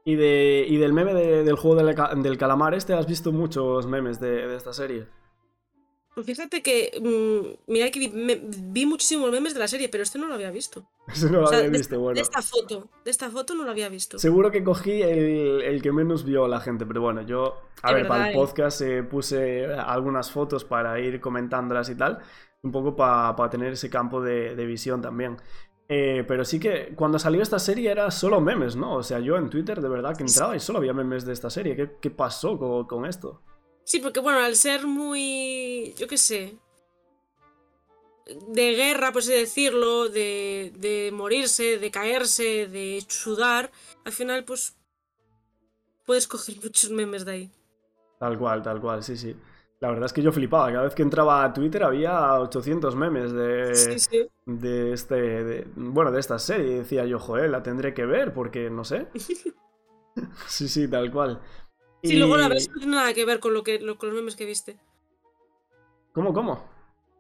[0.06, 3.32] Y, de, y del meme de- del juego del, ca- del calamar este, ¿has visto
[3.34, 5.08] muchos memes de, de esta serie?
[6.24, 10.18] Fíjate que, mm, mira que vi, me- vi muchísimos memes de la serie, pero este
[10.20, 10.90] no lo había visto.
[11.08, 12.16] Eso no lo O sea, había de, visto, esta- bueno.
[12.16, 14.18] de esta foto, de esta foto no lo había visto.
[14.20, 17.96] Seguro que cogí el, el que menos vio la gente, pero bueno, yo, a Es
[17.96, 18.36] ver, para el ¿eh?
[18.38, 22.20] podcast eh, puse algunas fotos para ir comentándolas y tal,
[22.64, 25.38] un poco para tener ese campo de, de visión también.
[25.90, 28.96] Eh, pero sí que cuando salió esta serie era solo memes, ¿no?
[28.96, 31.50] O sea, yo en Twitter de verdad que entraba y solo había memes de esta
[31.50, 31.78] serie.
[31.78, 33.42] ¿Qué, qué pasó con, con esto?
[33.88, 36.58] Sí, porque bueno, al ser muy, yo qué sé,
[38.50, 43.72] de guerra, por así decirlo, de, de morirse, de caerse, de sudar,
[44.04, 44.76] al final pues
[46.06, 47.52] puedes coger muchos memes de ahí.
[48.20, 49.34] Tal cual, tal cual, sí, sí.
[49.80, 50.70] La verdad es que yo flipaba.
[50.70, 54.28] Cada vez que entraba a Twitter había 800 memes de, Sí, sí.
[54.46, 56.80] de este, de- bueno, de esta serie.
[56.80, 59.08] Decía yo, joder, la tendré que ver porque no sé.
[60.48, 61.40] Sí, sí, tal cual.
[62.02, 64.18] Sí, luego la ves no tiene nada que ver con lo que lo- con los
[64.18, 64.78] memes que viste.
[66.14, 66.60] ¿Cómo, cómo?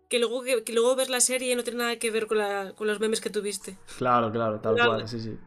[0.09, 2.37] Que luego, que, que luego ves la serie y no tiene nada que ver con,
[2.39, 3.77] la, con los memes que tuviste.
[3.97, 4.91] Claro, claro, tal Claro.
[4.91, 5.37] cual, sí, sí.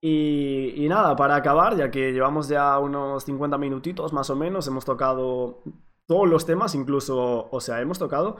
[0.00, 4.66] Y, y nada, para acabar, ya que llevamos ya unos 50 minutitos más o menos,
[4.68, 5.62] hemos tocado
[6.06, 8.36] todos los temas, incluso, o sea, hemos tocado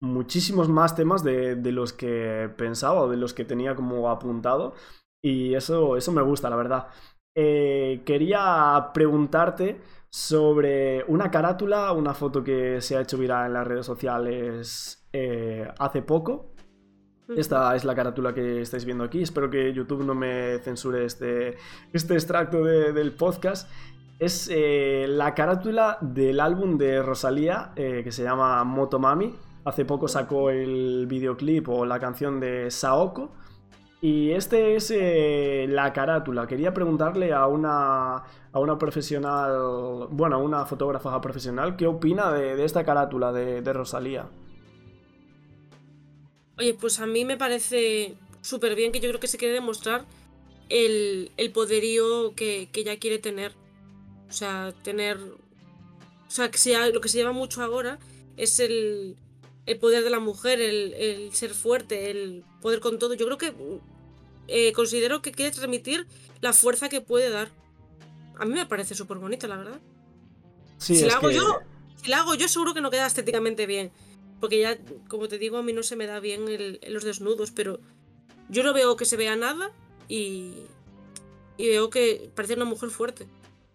[0.00, 4.74] muchísimos más temas de, de los que pensaba o de los que tenía como apuntado.
[5.22, 6.88] Y eso, eso me gusta, la verdad.
[7.34, 13.66] Eh, quería preguntarte sobre una carátula, una foto que se ha hecho viral en las
[13.66, 16.52] redes sociales eh, hace poco.
[17.36, 19.22] Esta es la carátula que estáis viendo aquí.
[19.22, 21.56] Espero que YouTube no me censure este,
[21.92, 23.68] este extracto de- del podcast.
[24.18, 29.34] Es eh, la carátula del álbum de Rosalía eh, que se llama Motomami.
[29.64, 33.32] Hace poco sacó el videoclip o la canción de Saoko.
[34.04, 36.46] Y este es eh, la carátula.
[36.46, 42.62] Quería preguntarle a una, a una profesional, bueno, a una fotógrafa profesional, ¿qué opina de,
[42.66, 44.28] esta carátula de, de Rosalía?
[46.58, 50.04] Oye, pues a mí me parece súper bien que yo creo que se quiere demostrar
[50.68, 53.52] el, el poderío que, que ella quiere tener.
[54.28, 55.16] O sea, tener.
[55.16, 57.98] O sea, que sea, lo que se lleva mucho ahora
[58.36, 59.16] es el,
[59.64, 63.14] el poder de la mujer, el, el ser fuerte, el poder con todo.
[63.14, 63.54] Yo creo que
[64.48, 66.06] eh, considero que quiere transmitir
[66.40, 67.48] la fuerza que puede dar.
[68.38, 69.80] A mí me parece súper bonita, la verdad.
[70.78, 71.60] Sí, si la hago que- yo,
[72.02, 73.90] si la hago yo seguro que no queda estéticamente bien.
[74.40, 74.76] Porque ya,
[75.08, 77.78] como te digo, a mí no se me da bien el- los desnudos, pero
[78.50, 79.70] yo no veo que se vea nada
[80.08, 80.52] y,
[81.56, 83.26] y veo que parece una mujer fuerte.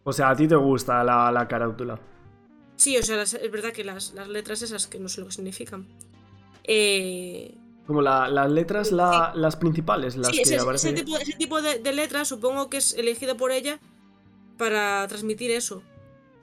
[0.04, 2.00] O sea, a ti te gusta la, la carátula.
[2.76, 5.28] Sí, o sea, las- es verdad que las, las letras esas que no sé lo
[5.28, 5.88] que significan.
[6.66, 7.56] Eh,
[7.90, 10.94] Como la- las letras, la- las principales, las sí, que ese, ese aparecen.
[10.94, 13.80] tipo, ese tipo de, de letras supongo que es elegido por ella
[14.60, 15.82] para transmitir eso.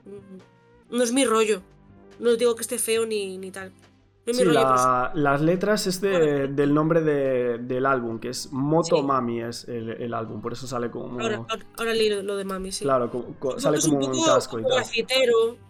[0.05, 1.63] Mm, No es mi rollo.
[2.19, 3.71] No digo que esté feo ni, ni tal.
[4.27, 6.55] No es Sí, mi rollo, pero la- las letras es de- Bueno.
[6.57, 9.03] del nombre de- del álbum, que es Moto Sí.
[9.05, 11.21] Mami es el, el álbum, por eso sale como...
[11.21, 12.83] Ahora, ahora, ahora leí lo, lo de mami, sí.
[12.83, 14.85] Claro, co- co- Es sale un como un poco casco y como tal.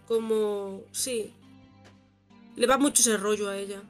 [0.07, 0.81] como.
[0.91, 1.33] Sí.
[2.55, 3.81] Le va mucho ese rollo a ella.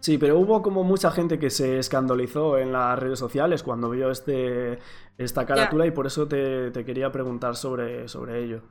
[0.00, 4.10] Sí, pero hubo como mucha gente que se escandalizó en las redes sociales cuando vio
[4.10, 4.78] este,
[5.18, 8.62] esta carátula y por eso te, te quería preguntar sobre, sobre ello.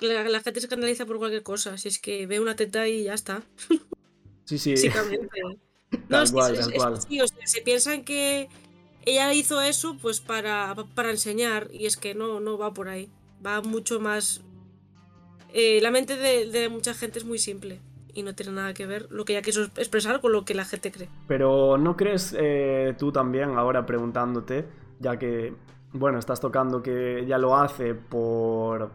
[0.00, 1.76] La, la gente se escandaliza por cualquier cosa.
[1.76, 3.42] Si es que ve una teta y ya está.
[4.44, 4.74] Sí, sí,
[6.08, 7.00] no, es que cual, es- tal es- cual.
[7.00, 8.48] sí, o sea, se piensan que
[9.06, 11.68] ella hizo eso pues para, para enseñar.
[11.72, 13.08] Y es que no, no va por ahí.
[13.46, 14.40] Va mucho más.
[15.54, 17.80] eh, la mente de, de mucha gente es muy simple.
[18.14, 20.64] Y no tiene nada que ver lo que ella quiso expresar con lo que la
[20.64, 21.08] gente cree.
[21.26, 24.66] Pero ¿no crees eh, tú también, ahora preguntándote,
[25.00, 25.54] ya que,
[25.92, 28.90] bueno, estás tocando que ya lo hace por,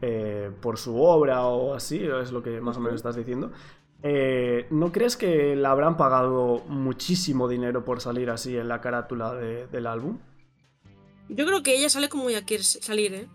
[0.00, 3.52] eh, por su obra o así, es lo que más o menos estás diciendo,
[4.02, 9.34] eh, ¿no crees que le habrán pagado muchísimo dinero por salir así en la carátula
[9.34, 10.18] de- del álbum?
[11.28, 13.28] Yo creo que ella sale como ella quiere salir, ¿eh?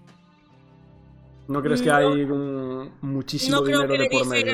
[1.48, 4.54] ¿No crees que hay un muchísimo No creo dinero que de por medio?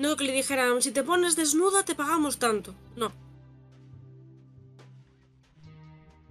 [0.00, 2.74] No que le dijeran, si te pones desnuda te pagamos tanto.
[2.96, 3.12] No.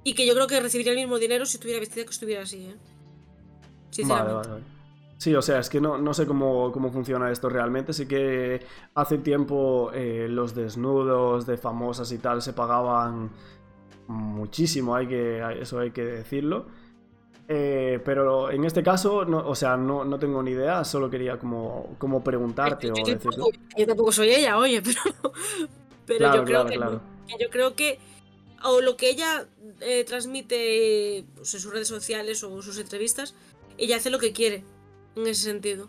[0.03, 2.65] Y que yo creo que recibiría el mismo dinero si estuviera vestida que estuviera así,
[2.65, 2.75] ¿eh?
[3.91, 4.33] Sinceramente.
[4.33, 4.79] vale, vale.
[5.19, 7.93] Sí, o sea, es que no, no sé cómo, cómo, funciona esto realmente.
[7.93, 8.65] Sí que
[8.95, 13.29] hace tiempo eh, los desnudos de famosas y tal se pagaban
[14.07, 16.65] muchísimo, hay que, eso hay que decirlo.
[17.51, 21.39] Eh, pero en este caso, no, o sea, no, no, tengo ni idea, solo quería
[21.39, 23.45] como, como preguntarte yo, o yo, decirlo.
[23.75, 25.33] Yo tampoco soy ella, oye, pero,
[26.05, 27.01] pero Claro, yo creo claro, que, claro.
[27.39, 27.99] yo creo que
[28.63, 29.47] o lo que ella
[29.81, 33.33] eh, transmite pues, en sus redes sociales o sus entrevistas,
[33.79, 34.63] ella hace lo que quiere
[35.15, 35.87] en ese sentido.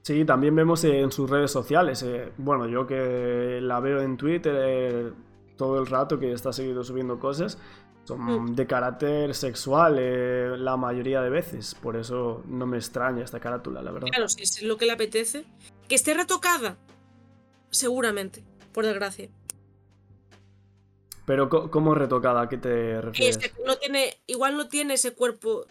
[0.00, 2.02] Sí, también vemos en sus redes sociales.
[2.02, 5.12] eh, bueno, yo que la veo en Twitter eh,
[5.56, 7.58] todo el rato, que está seguido subiendo cosas,
[8.04, 8.54] son Mm.
[8.54, 11.74] de carácter sexual eh, la mayoría de veces.
[11.74, 14.08] Por eso no me extraña esta carátula, la verdad.
[14.10, 15.44] Claro, si es lo que le apetece.
[15.88, 16.76] Que esté retocada,
[17.70, 19.28] seguramente, por desgracia.
[21.26, 22.42] Pero, ¿cómo retocada?
[22.42, 23.38] ¿A qué te refieres?
[23.38, 25.66] Ese- no tiene, igual no tiene ese cuerpo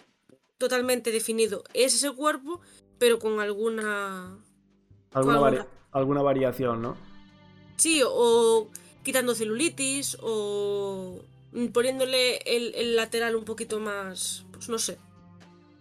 [0.58, 1.64] totalmente definido.
[1.74, 2.60] Es ese cuerpo,
[2.98, 4.38] pero con alguna.
[5.14, 6.98] ¿Alguna, con vari- alguna- alguna variación, no?
[7.78, 8.68] Sí, o
[9.04, 11.20] quitando celulitis, o
[11.72, 14.46] poniéndole el, el lateral un poquito más.
[14.52, 14.98] Pues no sé.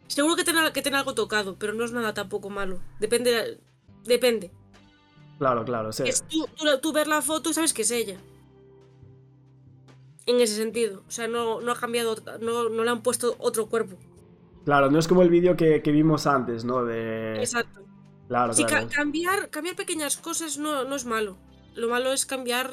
[0.06, 2.80] Seguro que tiene, que algo tocado, pero no es nada tampoco malo.
[3.00, 3.58] Depende.
[4.04, 4.50] Depende.
[5.38, 5.92] Claro, claro.
[5.92, 6.04] sí.
[6.06, 8.18] Es tú, tú, tú ver la foto y sabes que es ella.
[10.26, 11.02] En ese sentido.
[11.08, 13.96] O sea, no, no ha cambiado, no, no le han puesto otro cuerpo.
[14.64, 16.84] Claro, no es como el vídeo que, que vimos antes, ¿no?
[16.84, 17.38] De...
[17.38, 17.80] Exacto.
[18.28, 18.86] Claro, Sí, claro.
[18.88, 21.36] ca- cambiar, cambiar pequeñas cosas no, no es malo.
[21.74, 22.72] Lo malo es cambiar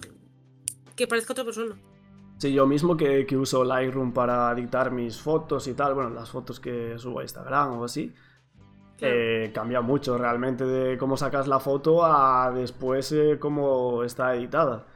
[0.95, 1.75] que parezca otra persona.
[2.39, 6.29] Sí, yo mismo que, que uso Lightroom para editar mis fotos y tal, bueno, las
[6.31, 8.13] fotos que subo a Instagram o así,
[9.01, 14.87] eh, cambia mucho realmente de cómo sacas la foto a después eh, cómo está editada.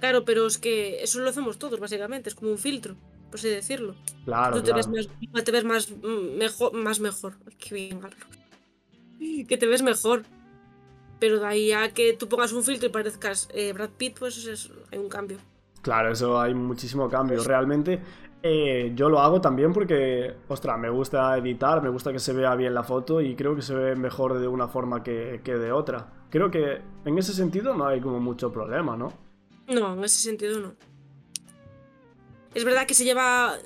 [0.00, 2.28] Claro, pero es que eso lo hacemos todos, básicamente.
[2.28, 2.96] Es como un filtro,
[3.30, 3.94] por así decirlo.
[4.24, 4.76] Claro, Tú te claro.
[4.76, 7.34] ves más, te ves más mm, mejor, más mejor.
[7.58, 8.00] Qué bien.
[9.48, 10.24] Que te ves mejor.
[11.20, 14.46] Pero de ahí a que tú pongas un filtro y parezcas eh, Brad Pitt, pues
[14.46, 15.38] es- hay un cambio.
[15.84, 17.44] Claro, eso hay muchísimo cambio.
[17.44, 18.00] Realmente
[18.42, 22.54] eh, yo lo hago también porque, ostras, me gusta editar, me gusta que se vea
[22.54, 25.72] bien la foto y creo que se ve mejor de una forma que, que de
[25.72, 26.10] otra.
[26.30, 29.12] Creo que en ese sentido no hay como mucho problema, ¿no?
[29.68, 30.72] No, en ese sentido no.
[32.54, 33.58] Es verdad que se lleva.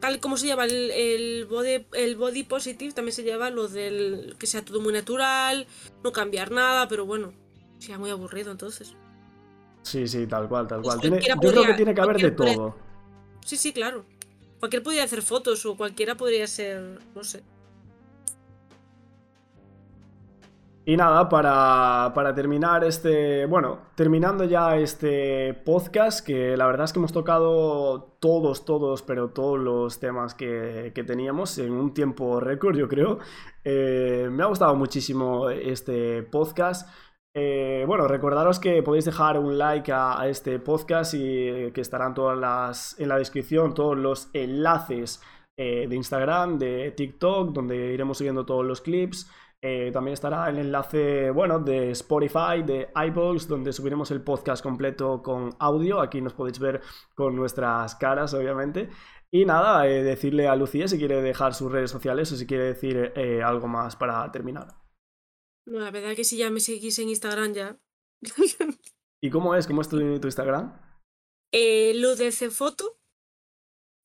[0.00, 4.34] Tal como se lleva el, el body, el body positive, también se lleva lo del
[4.36, 5.68] que sea todo muy natural,
[6.02, 7.32] no cambiar nada, pero bueno,
[7.78, 8.96] sea muy aburrido entonces.
[9.86, 11.00] Sí, sí, tal cual, tal cual.
[11.00, 12.74] Tiene- yo creo que tiene que haber de todo.
[13.44, 14.04] Sí, sí, claro.
[14.58, 17.44] Cualquiera podría hacer fotos o cualquiera podría ser, no sé.
[20.84, 26.92] Y nada, para, para terminar este, bueno, terminando ya este podcast, que la verdad es
[26.92, 32.40] que hemos tocado todos, todos, pero todos los temas que, que teníamos en un tiempo
[32.40, 33.18] récord, yo creo.
[33.62, 36.88] Eh, me ha gustado muchísimo este podcast.
[37.38, 42.38] Eh, bueno, recordaros que podéis dejar un like a, este podcast y que estarán todas
[42.38, 45.22] las, en la descripción todos los enlaces
[45.58, 49.30] eh, de Instagram, de TikTok, donde iremos subiendo todos los clips.
[49.62, 55.22] Eh, también estará el enlace, bueno, de Spotify, de iVoox, donde subiremos el podcast completo
[55.22, 56.00] con audio.
[56.00, 56.80] Aquí nos podéis ver
[57.14, 58.88] con nuestras caras, obviamente.
[59.30, 62.64] Y nada, eh, decirle a Lucía si quiere dejar sus redes sociales o si quiere
[62.64, 64.85] decir eh, algo más para terminar.
[65.66, 67.78] No, la verdad que si ya me seguís en Instagram ya.
[69.20, 69.66] ¿Y cómo es?
[69.66, 70.80] ¿Cómo es tu, tu Instagram?
[71.52, 72.98] eh, lo de foto,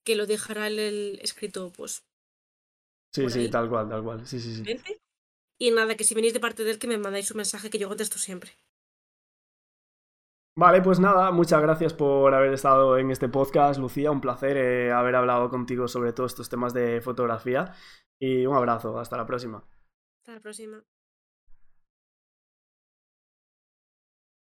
[0.06, 2.04] que lo dejará el, el escrito, pues,
[3.14, 3.50] Sí, sí, ahí.
[3.50, 4.26] tal cual, tal cual.
[4.26, 4.64] Sí, sí, sí.
[5.60, 7.78] Y nada, que si venís de parte de él, que me mandáis un mensaje que
[7.78, 8.52] yo contesto siempre.
[10.58, 14.12] Vale, pues nada, muchas gracias por haber estado en este podcast, Lucía.
[14.12, 17.74] Un placer eh, haber hablado contigo sobre todos estos temas de fotografía.
[18.20, 19.64] Y un abrazo, hasta la próxima.
[20.20, 20.84] Hasta la próxima.